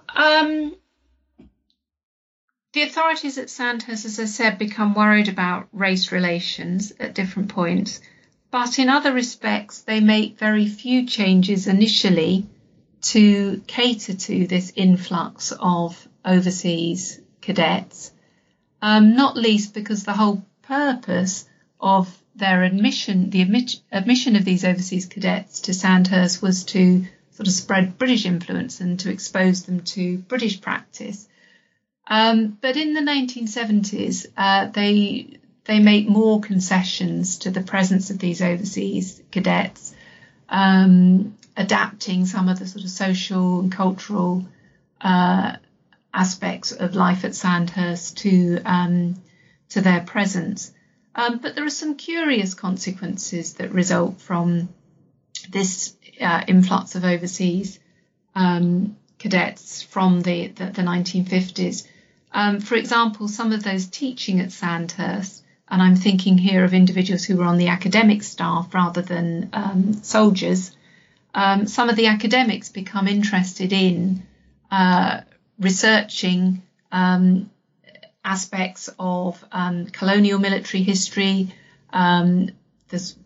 Um, 0.09 0.75
the 2.73 2.83
authorities 2.83 3.37
at 3.37 3.51
Sandhurst, 3.51 4.07
as 4.07 4.19
I 4.19 4.25
said, 4.25 4.59
become 4.59 4.95
worried 4.95 5.29
about 5.29 5.69
race 5.73 6.13
relations 6.13 6.93
at 6.99 7.15
different 7.15 7.51
points, 7.51 8.01
but 8.55 8.79
in 8.79 8.89
other 8.89 9.13
respects, 9.13 9.81
they 9.81 9.99
make 9.99 10.39
very 10.39 10.69
few 10.69 11.09
changes 11.09 11.67
initially 11.67 12.47
to 13.03 13.61
cater 13.67 14.15
to 14.15 14.47
this 14.47 14.73
influx 14.77 15.53
of 15.59 16.07
overseas 16.25 17.21
cadets, 17.41 18.13
um, 18.81 19.17
not 19.17 19.37
least 19.37 19.75
because 19.75 20.05
the 20.05 20.13
whole 20.13 20.47
purpose 20.63 21.49
of 21.81 22.17
their 22.37 22.63
admission, 22.63 23.29
the 23.31 23.43
admission 23.91 24.37
of 24.37 24.45
these 24.45 24.65
overseas 24.65 25.07
cadets 25.07 25.63
to 25.63 25.75
Sandhurst 25.75 26.41
was 26.41 26.63
to 26.67 27.05
sort 27.33 27.49
of 27.49 27.53
spread 27.53 27.99
British 27.99 28.25
influence 28.25 28.81
and 28.81 29.01
to 29.01 29.11
expose 29.11 29.65
them 29.65 29.81
to 29.81 30.19
British 30.19 30.61
practice. 30.61 31.27
Um, 32.07 32.57
but 32.61 32.77
in 32.77 32.95
the 32.95 33.01
1970s, 33.01 34.27
uh, 34.37 34.67
they 34.69 35.41
they 35.65 35.81
make 35.81 36.09
more 36.09 36.41
concessions 36.41 37.39
to 37.39 37.51
the 37.51 37.63
presence 37.63 38.11
of 38.11 38.19
these 38.19 38.43
overseas 38.43 39.23
cadets, 39.31 39.95
um, 40.49 41.37
adapting 41.57 42.27
some 42.27 42.49
of 42.49 42.59
the 42.59 42.67
sort 42.67 42.85
of 42.85 42.91
social 42.91 43.61
and 43.61 43.73
cultural 43.73 44.47
uh, 45.01 45.57
aspects 46.13 46.73
of 46.73 46.95
life 46.95 47.25
at 47.25 47.35
Sandhurst 47.35 48.19
to 48.19 48.61
um, 48.65 49.15
to 49.71 49.81
their 49.81 50.01
presence. 50.01 50.73
Um, 51.15 51.39
but 51.39 51.55
there 51.55 51.65
are 51.65 51.71
some 51.71 51.97
curious 51.97 52.55
consequences 52.55 53.55
that 53.55 53.73
result 53.73 54.21
from 54.21 54.69
this 55.49 55.97
uh, 56.21 56.43
influx 56.47 56.95
of 56.95 57.05
overseas 57.05 57.79
um, 58.35 58.97
cadets 59.19 59.83
from 59.83 60.23
the, 60.23 60.49
the, 60.49 60.67
the 60.67 60.83
1950s. 60.83 61.87
Um, 62.33 62.61
for 62.61 62.75
example, 62.75 63.29
some 63.29 63.53
of 63.53 63.63
those 63.63 63.87
teaching 63.87 64.41
at 64.41 64.51
Sandhurst, 64.51 65.44
and 65.75 65.83
I'm 65.83 65.97
thinking 65.97 66.39
here 66.39 66.63
of 66.63 66.73
individuals 66.73 67.25
who 67.25 67.37
were 67.37 67.47
on 67.47 67.59
the 67.59 67.67
academic 67.67 68.23
staff 68.23 68.73
rather 68.73 69.03
than 69.03 69.51
um, 69.53 69.93
soldiers, 70.05 70.71
um, 71.35 71.67
some 71.67 71.89
of 71.89 71.97
the 71.97 72.07
academics 72.07 72.69
become 72.69 73.09
interested 73.09 73.73
in 73.73 74.23
uh, 74.71 75.23
researching 75.59 76.63
um, 76.93 77.51
aspects 78.25 78.89
of 79.01 79.45
um, 79.51 79.87
colonial 79.87 80.39
military 80.39 80.85
history. 80.85 81.53
there's 81.93 83.17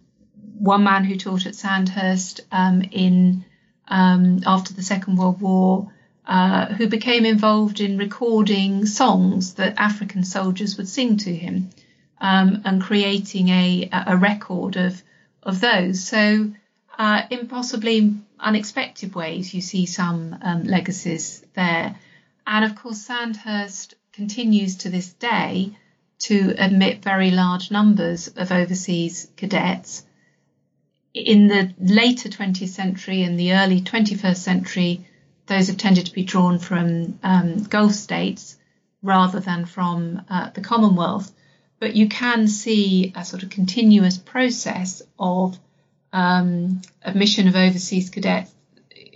one 0.59 0.85
man 0.85 1.05
who 1.05 1.17
taught 1.17 1.45
at 1.45 1.55
Sandhurst 1.55 2.41
um, 2.51 2.81
in 2.81 3.45
um, 3.89 4.41
after 4.47 4.73
the 4.73 4.83
Second 4.83 5.17
World 5.17 5.43
War, 5.43 5.93
uh, 6.27 6.65
who 6.65 6.89
became 6.89 7.27
involved 7.27 7.83
in 7.83 7.99
recording 7.99 8.87
songs 8.87 9.53
that 9.55 9.79
African 9.79 10.25
soldiers 10.25 10.79
would 10.79 10.89
sing 10.89 11.19
to 11.19 11.35
him, 11.35 11.69
um, 12.21 12.63
and 12.65 12.83
creating 12.83 13.49
a 13.49 13.89
a 13.93 14.17
record 14.17 14.77
of 14.77 15.03
of 15.43 15.61
those. 15.61 16.05
So, 16.05 16.53
uh, 16.99 17.23
in 17.31 17.49
possibly 17.49 18.15
unexpected 18.39 19.15
ways, 19.15 19.55
you 19.55 19.61
see 19.61 19.87
some 19.87 20.37
um, 20.43 20.65
legacies 20.65 21.45
there, 21.55 21.97
and 22.47 22.65
of 22.65 22.75
course, 22.75 23.01
Sandhurst 23.07 23.95
continues 24.13 24.77
to 24.79 24.91
this 24.91 25.13
day 25.13 25.77
to 26.21 26.55
admit 26.59 27.03
very 27.03 27.31
large 27.31 27.71
numbers 27.71 28.29
of 28.29 28.51
overseas 28.51 29.29
cadets 29.37 30.03
in 31.15 31.49
the 31.49 31.73
later 31.79 32.29
20th 32.29 32.69
century 32.69 33.23
and 33.23 33.39
the 33.39 33.55
early 33.55 33.81
21st 33.81 34.37
century, 34.37 35.07
those 35.47 35.69
have 35.69 35.77
tended 35.77 36.07
to 36.07 36.13
be 36.13 36.25
drawn 36.25 36.59
from 36.59 37.19
um, 37.23 37.63
Gulf 37.65 37.93
states 37.93 38.57
rather 39.03 39.41
than 39.41 39.65
from 39.65 40.23
uh, 40.29 40.51
the 40.51 40.61
Commonwealth. 40.61 41.33
But 41.81 41.95
you 41.95 42.09
can 42.09 42.49
see 42.49 43.13
a 43.15 43.25
sort 43.25 43.43
of 43.43 43.51
continuous 43.51 44.19
process 44.19 45.03
of 45.19 45.59
um, 46.13 46.83
admission 47.03 47.49
of 47.49 47.57
overseas 47.57 48.11
cadets 48.11 48.53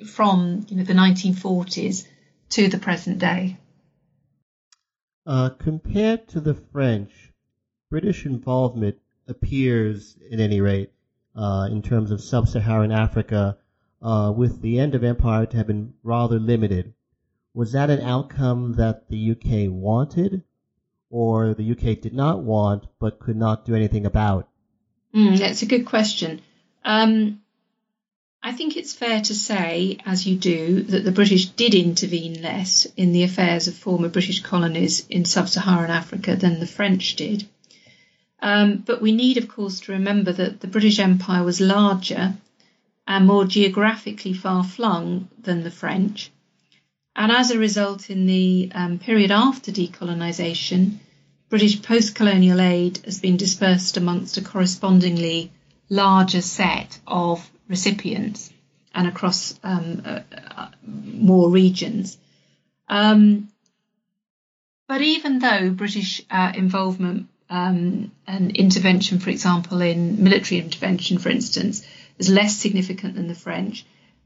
from 0.07 0.67
you 0.69 0.77
know, 0.77 0.85
the 0.85 0.93
1940s 0.93 2.07
to 2.51 2.69
the 2.69 2.79
present 2.79 3.19
day. 3.19 3.57
Uh, 5.27 5.51
compared 5.51 6.29
to 6.29 6.41
the 6.41 6.55
French, 6.55 7.33
British 7.91 8.27
involvement 8.27 8.97
appears, 9.29 10.17
at 10.33 10.41
any 10.41 10.61
rate, 10.61 10.91
uh, 11.37 11.69
in 11.71 11.83
terms 11.83 12.11
of 12.11 12.21
sub-Saharan 12.21 12.91
Africa, 12.93 13.57
uh, 14.03 14.33
with 14.37 14.61
the 14.61 14.81
end 14.81 14.95
of 14.95 15.05
empire 15.05 15.47
to 15.47 15.57
have 15.57 15.69
been 15.69 15.95
rather 16.03 16.39
limited. 16.39 16.93
Was 17.55 17.73
that 17.73 17.91
an 17.91 18.01
outcome 18.01 18.73
that 18.75 19.09
the 19.09 19.31
UK 19.31 19.71
wanted, 19.71 20.43
or 21.13 21.55
the 21.55 21.71
UK 21.71 22.01
did 22.01 22.15
not 22.15 22.43
want 22.43 22.87
but 22.99 23.21
could 23.21 23.37
not 23.37 23.65
do 23.65 23.77
anything 23.77 24.07
about? 24.07 24.49
Mm, 25.15 25.39
that's 25.39 25.63
a 25.63 25.67
good 25.67 25.85
question. 25.85 26.41
Um, 26.85 27.43
I 28.43 28.53
think 28.53 28.77
it's 28.77 28.95
fair 28.95 29.21
to 29.21 29.35
say, 29.35 29.99
as 30.05 30.27
you 30.27 30.37
do, 30.37 30.83
that 30.85 31.05
the 31.05 31.13
British 31.13 31.47
did 31.51 31.75
intervene 31.75 32.43
less 32.43 32.87
in 32.97 33.13
the 33.13 33.23
affairs 33.23 33.69
of 33.69 33.77
former 33.77 34.09
British 34.09 34.41
colonies 34.41 35.07
in 35.09 35.25
sub 35.27 35.49
Saharan 35.49 35.91
Africa 35.91 36.35
than 36.35 36.59
the 36.59 36.67
French 36.67 37.15
did. 37.15 37.47
Um, 38.41 38.79
but 38.79 39.01
we 39.01 39.13
need, 39.13 39.37
of 39.37 39.49
course, 39.49 39.81
to 39.81 39.93
remember 39.93 40.33
that 40.33 40.61
the 40.61 40.67
British 40.67 40.99
Empire 40.99 41.45
was 41.45 41.61
larger 41.61 42.35
and 43.07 43.27
more 43.27 43.45
geographically 43.45 44.33
far 44.33 44.65
flung 44.65 45.29
than 45.39 45.63
the 45.63 45.71
French. 45.71 46.33
And 47.15 47.31
as 47.31 47.51
a 47.51 47.59
result, 47.59 48.09
in 48.11 48.27
the 48.27 48.71
um, 48.75 48.99
period 48.99 49.31
after 49.31 49.71
decolonisation, 49.71 50.99
British 51.51 51.83
post 51.83 52.15
colonial 52.15 52.61
aid 52.61 52.99
has 53.05 53.21
been 53.21 53.37
dispersed 53.37 53.99
amongst 53.99 54.39
a 54.39 54.43
correspondingly 54.43 55.53
larger 55.91 56.41
set 56.41 56.99
of 57.07 57.51
recipients 57.69 58.51
and 58.95 59.07
across 59.07 59.59
um, 59.63 60.03
uh, 60.05 60.21
uh, 60.57 60.69
more 60.87 61.51
regions. 61.51 62.17
Um, 62.89 63.49
but 64.89 65.03
even 65.03 65.39
though 65.39 65.71
British 65.71 66.23
uh, 66.31 66.53
involvement 66.55 67.29
um, 67.51 68.13
and 68.27 68.57
intervention, 68.57 69.19
for 69.19 69.31
example, 69.31 69.81
in 69.83 70.23
military 70.23 70.61
intervention, 70.61 71.19
for 71.19 71.29
instance, 71.29 71.87
is 72.19 72.31
less 72.31 72.57
significant 72.57 73.15
than 73.15 73.29
the 73.29 73.35
French, 73.35 73.85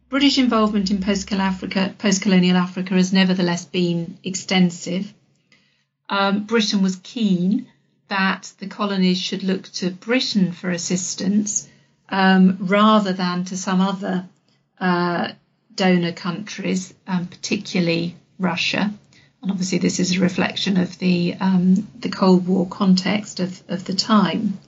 British 0.09 0.39
involvement 0.39 0.91
in 0.91 1.01
post-colonial 1.01 2.57
Africa, 2.57 2.95
has 2.95 3.13
nevertheless 3.13 3.65
been 3.65 4.19
extensive. 4.23 5.13
Um, 6.09 6.45
Britain 6.45 6.83
was 6.83 6.97
keen 7.03 7.67
that 8.09 8.53
the 8.59 8.69
colonies 8.69 9.21
should 9.21 9.43
look 9.43 9.65
to 9.65 9.91
Britain 9.91 10.53
for 10.53 10.71
assistance 10.71 11.69
um, 12.09 12.59
rather 12.61 13.13
than 13.13 13.45
to 13.47 13.57
some 13.57 13.81
other 13.81 14.29
uh, 14.79 15.33
donor 15.75 16.13
countries, 16.13 16.95
um, 17.09 17.27
particularly 17.27 18.15
Russia. 18.39 18.93
And 19.43 19.51
obviously, 19.51 19.79
this 19.79 19.99
is 19.99 20.17
a 20.17 20.21
reflection 20.21 20.77
of 20.77 20.99
the 20.99 21.35
um, 21.41 21.89
the 21.99 22.09
Cold 22.09 22.47
War 22.47 22.67
context 22.69 23.41
of, 23.41 23.63
of 23.69 23.85
the 23.85 23.95
time. 23.95 24.59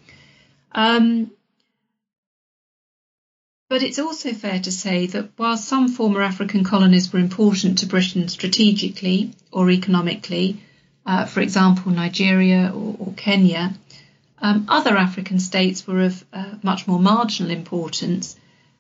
Um, 0.73 1.31
but 3.69 3.83
it's 3.83 3.99
also 3.99 4.33
fair 4.33 4.59
to 4.61 4.73
say 4.73 5.07
that 5.07 5.29
while 5.37 5.59
some 5.59 5.89
former 5.89 6.23
African 6.23 6.65
colonies 6.65 7.13
were 7.13 7.19
important 7.19 7.79
to 7.79 7.87
Britain 7.87 8.29
strategically 8.29 9.33
or 9.53 9.71
economically, 9.71 10.63
uh, 11.05 11.27
for 11.27 11.41
example, 11.41 11.93
Nigeria 11.93 12.73
or, 12.75 12.97
or 12.99 13.13
Kenya, 13.15 13.75
um, 14.41 14.67
other 14.69 14.97
African 14.97 15.39
states 15.39 15.87
were 15.87 16.03
of 16.03 16.25
uh, 16.33 16.55
much 16.63 16.87
more 16.87 16.99
marginal 16.99 17.51
importance, 17.51 18.37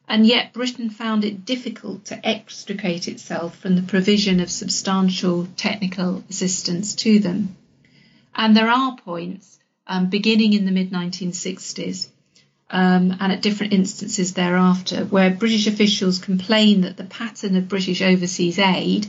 and 0.09 0.25
yet 0.25 0.55
Britain 0.55 0.89
found 0.89 1.25
it 1.25 1.45
difficult 1.45 2.07
to 2.07 2.27
extricate 2.27 3.09
itself 3.09 3.59
from 3.59 3.77
the 3.77 3.83
provision 3.83 4.41
of 4.41 4.51
substantial 4.51 5.47
technical 5.57 6.25
assistance 6.31 6.95
to 6.95 7.19
them. 7.19 7.57
And 8.35 8.57
there 8.57 8.71
are 8.71 8.97
points, 8.97 9.59
um, 9.87 10.09
beginning 10.09 10.55
in 10.55 10.65
the 10.65 10.73
mid 10.73 10.91
1960s 10.91 12.09
um, 12.71 13.17
and 13.21 13.33
at 13.33 13.43
different 13.43 13.73
instances 13.73 14.35
thereafter, 14.35 15.05
where 15.05 15.31
British 15.31 15.67
officials 15.67 16.19
complained 16.19 16.85
that 16.85 16.97
the 16.97 17.05
pattern 17.05 17.57
of 17.57 17.69
British 17.69 18.03
overseas 18.03 18.59
aid 18.59 19.09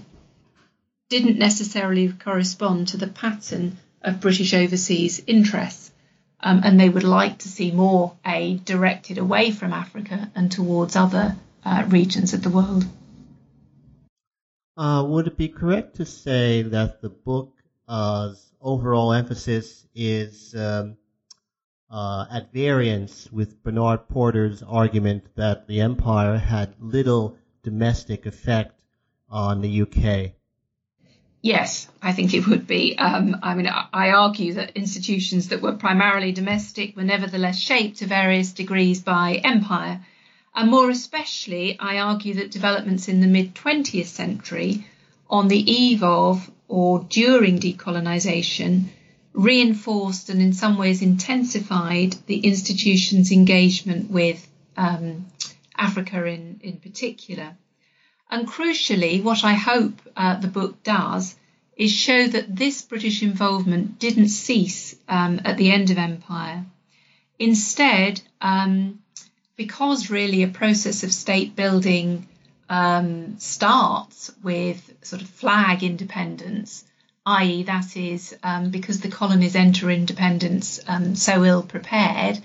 didn't 1.09 1.39
necessarily 1.39 2.11
correspond 2.11 2.89
to 2.89 2.97
the 2.97 3.07
pattern 3.07 3.77
of 4.01 4.21
British 4.21 4.53
overseas 4.53 5.21
interests 5.27 5.91
um, 6.41 6.61
and 6.63 6.79
they 6.79 6.89
would 6.89 7.03
like 7.03 7.39
to 7.39 7.49
see 7.49 7.71
more 7.71 8.15
aid 8.25 8.65
directed 8.65 9.17
away 9.17 9.51
from 9.51 9.73
Africa 9.73 10.31
and 10.35 10.51
towards 10.51 10.95
other 10.95 11.35
uh, 11.65 11.85
regions 11.87 12.33
of 12.33 12.41
the 12.41 12.49
world. 12.49 12.85
Uh, 14.77 15.03
would 15.05 15.27
it 15.27 15.37
be 15.37 15.49
correct 15.49 15.97
to 15.97 16.05
say 16.05 16.61
that 16.61 17.01
the 17.01 17.09
book's 17.09 17.61
uh, 17.87 18.33
overall 18.61 19.11
emphasis 19.11 19.85
is 19.93 20.55
um, 20.55 20.95
uh, 21.89 22.25
at 22.31 22.53
variance 22.53 23.31
with 23.31 23.63
Bernard 23.63 24.07
Porter's 24.09 24.61
argument 24.63 25.23
that 25.35 25.67
the 25.67 25.81
empire 25.81 26.37
had 26.37 26.75
little 26.79 27.37
domestic 27.63 28.25
effect 28.25 28.79
on 29.29 29.61
the 29.61 29.81
UK? 29.81 30.33
Yes, 31.41 31.87
I 32.01 32.11
think 32.11 32.33
it 32.33 32.47
would 32.47 32.67
be. 32.67 32.97
Um, 32.97 33.37
I 33.41 33.55
mean, 33.55 33.67
I 33.67 34.11
argue 34.11 34.53
that 34.55 34.75
institutions 34.75 35.49
that 35.49 35.61
were 35.61 35.73
primarily 35.73 36.33
domestic 36.33 36.97
were 36.97 37.03
nevertheless 37.03 37.57
shaped 37.57 37.99
to 37.99 38.07
various 38.07 38.51
degrees 38.51 39.01
by 39.01 39.35
empire. 39.35 40.05
And 40.53 40.69
more 40.69 40.89
especially, 40.89 41.79
I 41.79 41.99
argue 41.99 42.33
that 42.35 42.51
developments 42.51 43.07
in 43.07 43.21
the 43.21 43.27
mid 43.27 43.55
20th 43.55 44.07
century, 44.07 44.85
on 45.29 45.47
the 45.47 45.71
eve 45.71 46.03
of 46.03 46.51
or 46.67 47.05
during 47.07 47.59
decolonisation, 47.59 48.89
reinforced 49.39 50.29
and 50.29 50.41
in 50.41 50.51
some 50.51 50.77
ways 50.77 51.01
intensified 51.01 52.13
the 52.25 52.39
institution's 52.39 53.31
engagement 53.31 54.11
with 54.11 54.45
um, 54.75 55.25
Africa 55.77 56.25
in, 56.25 56.59
in 56.61 56.77
particular. 56.77 57.55
And 58.29 58.47
crucially, 58.47 59.23
what 59.23 59.43
I 59.45 59.53
hope 59.53 60.01
uh, 60.15 60.35
the 60.39 60.49
book 60.49 60.83
does 60.83 61.35
is 61.77 61.91
show 61.91 62.27
that 62.27 62.53
this 62.53 62.81
British 62.81 63.23
involvement 63.23 63.97
didn't 63.97 64.27
cease 64.27 64.95
um, 65.07 65.39
at 65.45 65.55
the 65.55 65.71
end 65.71 65.89
of 65.89 65.97
empire. 65.97 66.65
Instead, 67.39 68.21
um, 68.41 68.99
because 69.55 70.09
really 70.09 70.43
a 70.43 70.49
process 70.49 71.03
of 71.03 71.13
state 71.13 71.55
building 71.55 72.27
um, 72.69 73.39
starts 73.39 74.31
with 74.43 74.93
sort 75.01 75.21
of 75.21 75.29
flag 75.29 75.81
independence, 75.81 76.83
i.e., 77.29 77.63
that 77.63 77.95
is 77.95 78.35
um, 78.43 78.71
because 78.71 79.01
the 79.01 79.09
colonies 79.09 79.55
enter 79.55 79.89
independence 79.89 80.79
um, 80.87 81.15
so 81.15 81.43
ill 81.43 81.63
prepared, 81.63 82.39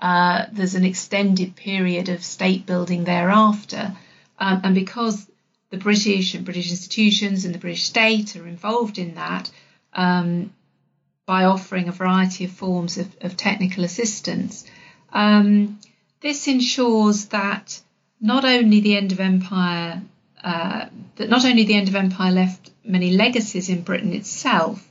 uh, 0.00 0.46
there's 0.52 0.74
an 0.74 0.84
extended 0.84 1.54
period 1.56 2.08
of 2.08 2.24
state 2.24 2.64
building 2.64 3.04
thereafter. 3.04 3.96
Um, 4.38 4.60
and 4.64 4.74
because 4.74 5.26
the 5.70 5.76
British 5.76 6.34
and 6.34 6.44
British 6.44 6.70
institutions 6.70 7.44
and 7.44 7.54
the 7.54 7.58
British 7.58 7.84
state 7.84 8.34
are 8.36 8.46
involved 8.46 8.98
in 8.98 9.14
that 9.14 9.50
um, 9.92 10.52
by 11.26 11.44
offering 11.44 11.88
a 11.88 11.92
variety 11.92 12.44
of 12.44 12.50
forms 12.50 12.98
of, 12.98 13.08
of 13.20 13.36
technical 13.36 13.84
assistance. 13.84 14.64
Um, 15.12 15.78
this 16.20 16.48
ensures 16.48 17.26
that 17.26 17.80
not 18.20 18.44
only 18.44 18.80
the 18.80 18.96
end 18.96 19.12
of 19.12 19.20
empire, 19.20 20.02
that 20.42 21.28
not 21.28 21.44
only 21.44 21.64
the 21.64 21.74
end 21.74 21.88
of 21.88 21.94
empire 21.94 22.32
left 22.32 22.70
many 22.84 23.12
legacies 23.12 23.68
in 23.68 23.82
Britain 23.82 24.12
itself, 24.14 24.86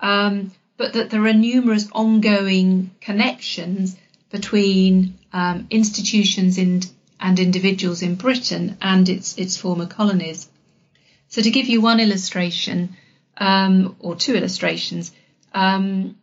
um, 0.00 0.52
but 0.76 0.92
that 0.92 1.10
there 1.10 1.26
are 1.26 1.32
numerous 1.32 1.88
ongoing 1.92 2.90
connections 3.00 3.96
between 4.30 5.18
um, 5.32 5.66
institutions 5.70 6.58
in 6.58 6.82
and 7.20 7.38
individuals 7.38 8.02
in 8.02 8.14
Britain 8.14 8.76
and 8.80 9.08
its, 9.08 9.36
its 9.38 9.56
former 9.56 9.86
colonies. 9.86 10.48
So, 11.28 11.42
to 11.42 11.50
give 11.50 11.66
you 11.66 11.80
one 11.80 12.00
illustration, 12.00 12.96
um, 13.36 13.96
or 13.98 14.14
two 14.16 14.34
illustrations, 14.34 15.12
um, 15.52 16.16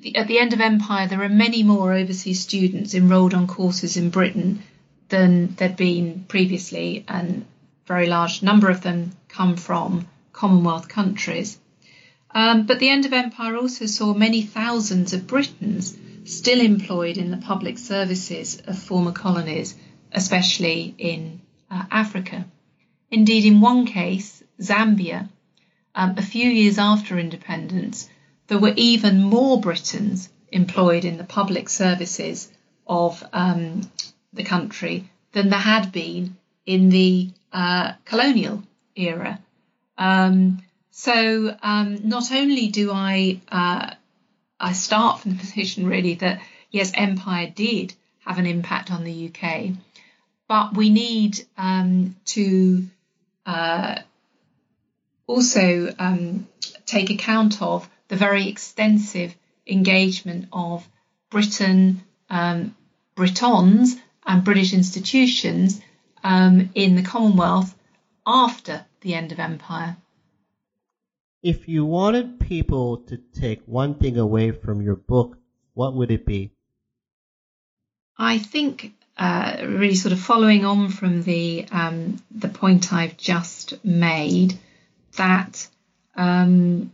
the, 0.00 0.16
at 0.16 0.26
the 0.26 0.38
end 0.38 0.52
of 0.52 0.60
Empire, 0.60 1.06
there 1.06 1.22
are 1.22 1.28
many 1.28 1.62
more 1.62 1.92
overseas 1.92 2.40
students 2.40 2.94
enrolled 2.94 3.34
on 3.34 3.46
courses 3.46 3.96
in 3.96 4.10
Britain 4.10 4.62
than 5.08 5.54
there'd 5.54 5.76
been 5.76 6.24
previously, 6.26 7.04
and 7.06 7.44
very 7.86 8.06
large 8.06 8.42
number 8.42 8.70
of 8.70 8.82
them 8.82 9.12
come 9.28 9.56
from 9.56 10.08
Commonwealth 10.32 10.88
countries. 10.88 11.58
Um, 12.30 12.66
but 12.66 12.78
the 12.80 12.88
end 12.88 13.04
of 13.06 13.12
Empire 13.12 13.56
also 13.56 13.86
saw 13.86 14.14
many 14.14 14.42
thousands 14.42 15.12
of 15.12 15.26
Britons 15.26 15.96
still 16.24 16.60
employed 16.60 17.16
in 17.16 17.30
the 17.30 17.36
public 17.36 17.78
services 17.78 18.60
of 18.66 18.78
former 18.78 19.12
colonies 19.12 19.76
especially 20.14 20.94
in 20.96 21.40
uh, 21.70 21.84
Africa. 21.90 22.46
Indeed, 23.10 23.44
in 23.44 23.60
one 23.60 23.84
case, 23.86 24.42
Zambia, 24.60 25.28
um, 25.94 26.14
a 26.16 26.22
few 26.22 26.48
years 26.48 26.78
after 26.78 27.18
independence, 27.18 28.08
there 28.46 28.58
were 28.58 28.74
even 28.76 29.22
more 29.22 29.60
Britons 29.60 30.28
employed 30.50 31.04
in 31.04 31.18
the 31.18 31.24
public 31.24 31.68
services 31.68 32.50
of 32.86 33.22
um, 33.32 33.80
the 34.32 34.44
country 34.44 35.10
than 35.32 35.50
there 35.50 35.58
had 35.58 35.90
been 35.90 36.36
in 36.64 36.90
the 36.90 37.30
uh, 37.54 37.92
colonial 38.04 38.62
era. 38.96 39.38
Um, 39.96 40.62
so 40.90 41.56
um, 41.62 42.08
not 42.08 42.32
only 42.32 42.68
do 42.68 42.90
I 42.92 43.40
uh, 43.50 43.94
I 44.58 44.72
start 44.72 45.20
from 45.20 45.32
the 45.32 45.38
position 45.38 45.86
really 45.86 46.14
that 46.16 46.42
yes, 46.70 46.90
empire 46.94 47.52
did 47.54 47.94
have 48.26 48.38
an 48.38 48.46
impact 48.46 48.90
on 48.90 49.04
the 49.04 49.30
UK, 49.30 49.70
but 50.48 50.76
we 50.76 50.90
need 50.90 51.46
um, 51.56 52.16
to 52.26 52.84
uh, 53.46 54.00
also 55.28 55.94
um, 55.98 56.48
take 56.86 57.10
account 57.10 57.62
of 57.62 57.88
the 58.08 58.16
very 58.16 58.48
extensive 58.48 59.34
engagement 59.66 60.48
of 60.52 60.86
Britain, 61.30 62.02
um, 62.28 62.74
Britons, 63.14 63.96
and 64.26 64.42
British 64.42 64.72
institutions 64.72 65.80
um, 66.24 66.70
in 66.74 66.96
the 66.96 67.02
Commonwealth 67.02 67.76
after 68.26 68.84
the 69.02 69.14
end 69.14 69.30
of 69.30 69.38
empire. 69.38 69.96
If 71.42 71.68
you 71.68 71.84
wanted 71.84 72.40
people 72.40 72.96
to 73.08 73.18
take 73.18 73.60
one 73.66 73.96
thing 73.96 74.18
away 74.18 74.50
from 74.50 74.80
your 74.80 74.96
book, 74.96 75.36
what 75.74 75.94
would 75.94 76.10
it 76.10 76.24
be? 76.24 76.52
I 78.16 78.38
think 78.38 78.94
uh, 79.18 79.58
really 79.60 79.94
sort 79.94 80.12
of 80.12 80.20
following 80.20 80.64
on 80.64 80.88
from 80.88 81.22
the 81.22 81.66
um, 81.70 82.16
the 82.30 82.48
point 82.48 82.92
I've 82.92 83.16
just 83.16 83.84
made 83.84 84.58
that 85.16 85.68
um, 86.16 86.90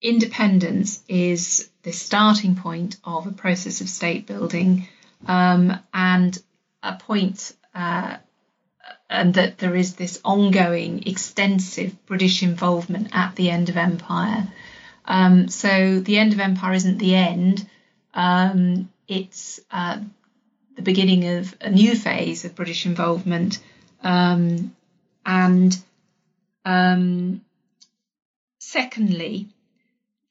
independence 0.00 1.02
is 1.08 1.68
the 1.82 1.92
starting 1.92 2.54
point 2.54 2.96
of 3.04 3.26
a 3.26 3.32
process 3.32 3.80
of 3.80 3.88
state 3.88 4.26
building 4.26 4.86
um, 5.26 5.78
and 5.92 6.38
a 6.86 6.98
point 6.98 7.52
uh, 7.74 8.16
and 9.08 9.34
that 9.34 9.58
there 9.58 9.74
is 9.74 9.94
this 9.94 10.20
ongoing 10.24 11.06
extensive 11.06 12.06
British 12.06 12.42
involvement 12.42 13.08
at 13.12 13.36
the 13.36 13.50
end 13.50 13.68
of 13.68 13.76
empire. 13.76 14.46
Um, 15.04 15.48
so 15.48 16.00
the 16.00 16.18
end 16.18 16.32
of 16.32 16.40
empire 16.40 16.74
isn't 16.74 16.98
the 16.98 17.14
end. 17.14 17.68
Um, 18.14 18.88
it's 19.06 19.60
uh, 19.70 19.98
the 20.74 20.82
beginning 20.82 21.38
of 21.38 21.54
a 21.60 21.70
new 21.70 21.94
phase 21.94 22.44
of 22.44 22.54
British 22.54 22.86
involvement. 22.86 23.60
Um, 24.02 24.74
and 25.24 25.76
um, 26.64 27.42
secondly, 28.58 29.48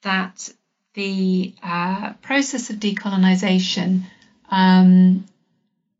that 0.01 0.49
the 0.93 1.53
uh, 1.63 2.13
process 2.21 2.69
of 2.69 2.77
decolonisation 2.77 4.03
um, 4.49 5.25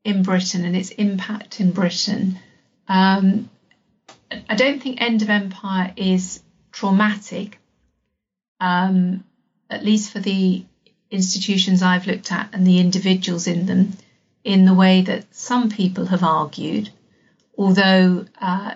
in 0.05 0.21
Britain 0.21 0.63
and 0.63 0.75
its 0.75 0.91
impact 0.91 1.59
in 1.59 1.71
Britain, 1.71 2.37
um, 2.87 3.49
I 4.47 4.55
don't 4.55 4.81
think 4.81 5.01
End 5.01 5.23
of 5.23 5.29
Empire 5.29 5.91
is 5.97 6.41
traumatic, 6.71 7.57
um, 8.59 9.23
at 9.69 9.83
least 9.83 10.11
for 10.11 10.19
the 10.19 10.63
institutions 11.09 11.81
I've 11.81 12.05
looked 12.07 12.31
at 12.31 12.53
and 12.53 12.65
the 12.65 12.79
individuals 12.79 13.47
in 13.47 13.65
them, 13.65 13.93
in 14.43 14.65
the 14.65 14.75
way 14.75 15.01
that 15.01 15.33
some 15.33 15.69
people 15.69 16.05
have 16.05 16.23
argued, 16.23 16.91
although 17.57 18.25
uh, 18.39 18.75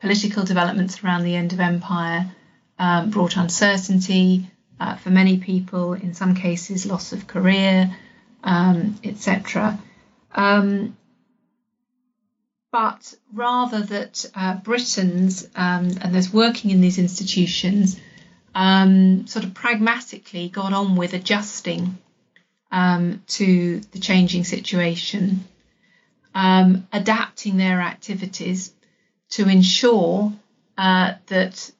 political 0.00 0.44
developments 0.44 1.02
around 1.02 1.24
the 1.24 1.36
end 1.36 1.54
of 1.54 1.60
empire 1.60 2.30
um, 2.78 3.08
brought 3.10 3.38
uncertainty 3.38 4.50
uh, 4.78 4.96
for 4.96 5.08
many 5.10 5.38
people, 5.38 5.94
in 5.94 6.12
some 6.12 6.34
cases, 6.34 6.84
loss 6.84 7.12
of 7.12 7.26
career, 7.26 7.96
um, 8.42 8.98
etc. 9.04 9.78
Um, 10.34 10.96
but 12.70 13.14
rather 13.32 13.82
that 13.82 14.30
uh, 14.34 14.56
Britons 14.56 15.48
um, 15.56 15.90
and 16.00 16.14
those 16.14 16.32
working 16.32 16.70
in 16.70 16.80
these 16.80 16.98
institutions 16.98 17.98
um, 18.54 19.26
sort 19.26 19.44
of 19.44 19.54
pragmatically 19.54 20.48
got 20.48 20.72
on 20.72 20.96
with 20.96 21.14
adjusting 21.14 21.98
um, 22.70 23.22
to 23.28 23.80
the 23.92 23.98
changing 23.98 24.44
situation, 24.44 25.44
um, 26.34 26.86
adapting 26.92 27.56
their 27.56 27.80
activities 27.80 28.72
to 29.30 29.48
ensure 29.48 30.32
uh, 30.76 31.14
that 31.26 31.70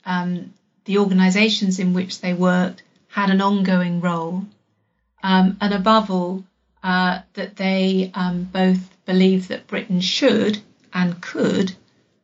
the 0.84 0.98
organisations 0.98 1.78
in 1.78 1.92
which 1.92 2.20
they 2.20 2.32
worked 2.32 2.82
had 3.09 3.30
an 3.30 3.42
ongoing 3.42 4.00
role, 4.00 4.44
um, 5.22 5.56
and 5.60 5.74
above 5.74 6.10
all, 6.10 6.44
uh, 6.82 7.20
that 7.34 7.56
they 7.56 8.10
um, 8.14 8.44
both 8.44 8.78
believe 9.04 9.48
that 9.48 9.66
Britain 9.66 10.00
should 10.00 10.60
and 10.92 11.20
could 11.20 11.74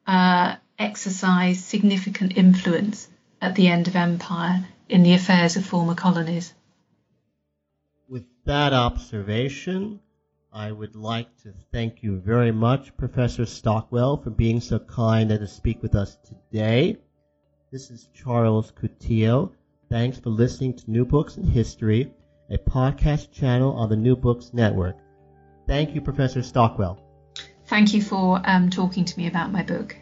uh, 0.07 0.57
exercise 0.78 1.64
significant 1.64 2.36
influence 2.36 3.09
at 3.40 3.55
the 3.55 3.68
end 3.68 3.88
of 3.88 3.97
empire 3.97 4.64
in 4.88 5.03
the 5.03 5.14
affairs 5.14 5.57
of 5.57 5.64
former 5.64 5.95
colonies. 5.95 6.53
With 8.09 8.24
that 8.45 8.72
observation, 8.72 10.01
I 10.53 10.70
would 10.70 10.95
like 10.95 11.36
to 11.42 11.53
thank 11.72 12.03
you 12.03 12.20
very 12.20 12.53
much, 12.53 12.97
Professor 12.97 13.45
Stockwell, 13.45 14.18
for 14.18 14.30
being 14.30 14.61
so 14.61 14.78
kind 14.78 15.30
and 15.30 15.40
to 15.40 15.49
speak 15.49 15.82
with 15.82 15.95
us 15.95 16.16
today. 16.24 16.99
This 17.72 17.90
is 17.90 18.09
Charles 18.14 18.70
Coutinho. 18.70 19.51
Thanks 19.90 20.18
for 20.18 20.30
listening 20.30 20.74
to 20.74 20.90
New 20.90 21.05
Books 21.05 21.36
in 21.36 21.45
History, 21.45 22.12
a 22.51 22.59
podcast 22.59 23.32
channel 23.32 23.72
on 23.72 23.88
the 23.88 23.97
New 23.97 24.16
Books 24.16 24.53
Network. 24.53 24.97
Thank 25.66 25.95
you, 25.95 26.01
Professor 26.01 26.42
Stockwell. 26.42 26.99
Thank 27.66 27.95
you 27.95 28.03
for 28.03 28.40
um, 28.45 28.68
talking 28.68 29.05
to 29.05 29.18
me 29.18 29.26
about 29.26 29.51
my 29.51 29.62
book. 29.62 29.97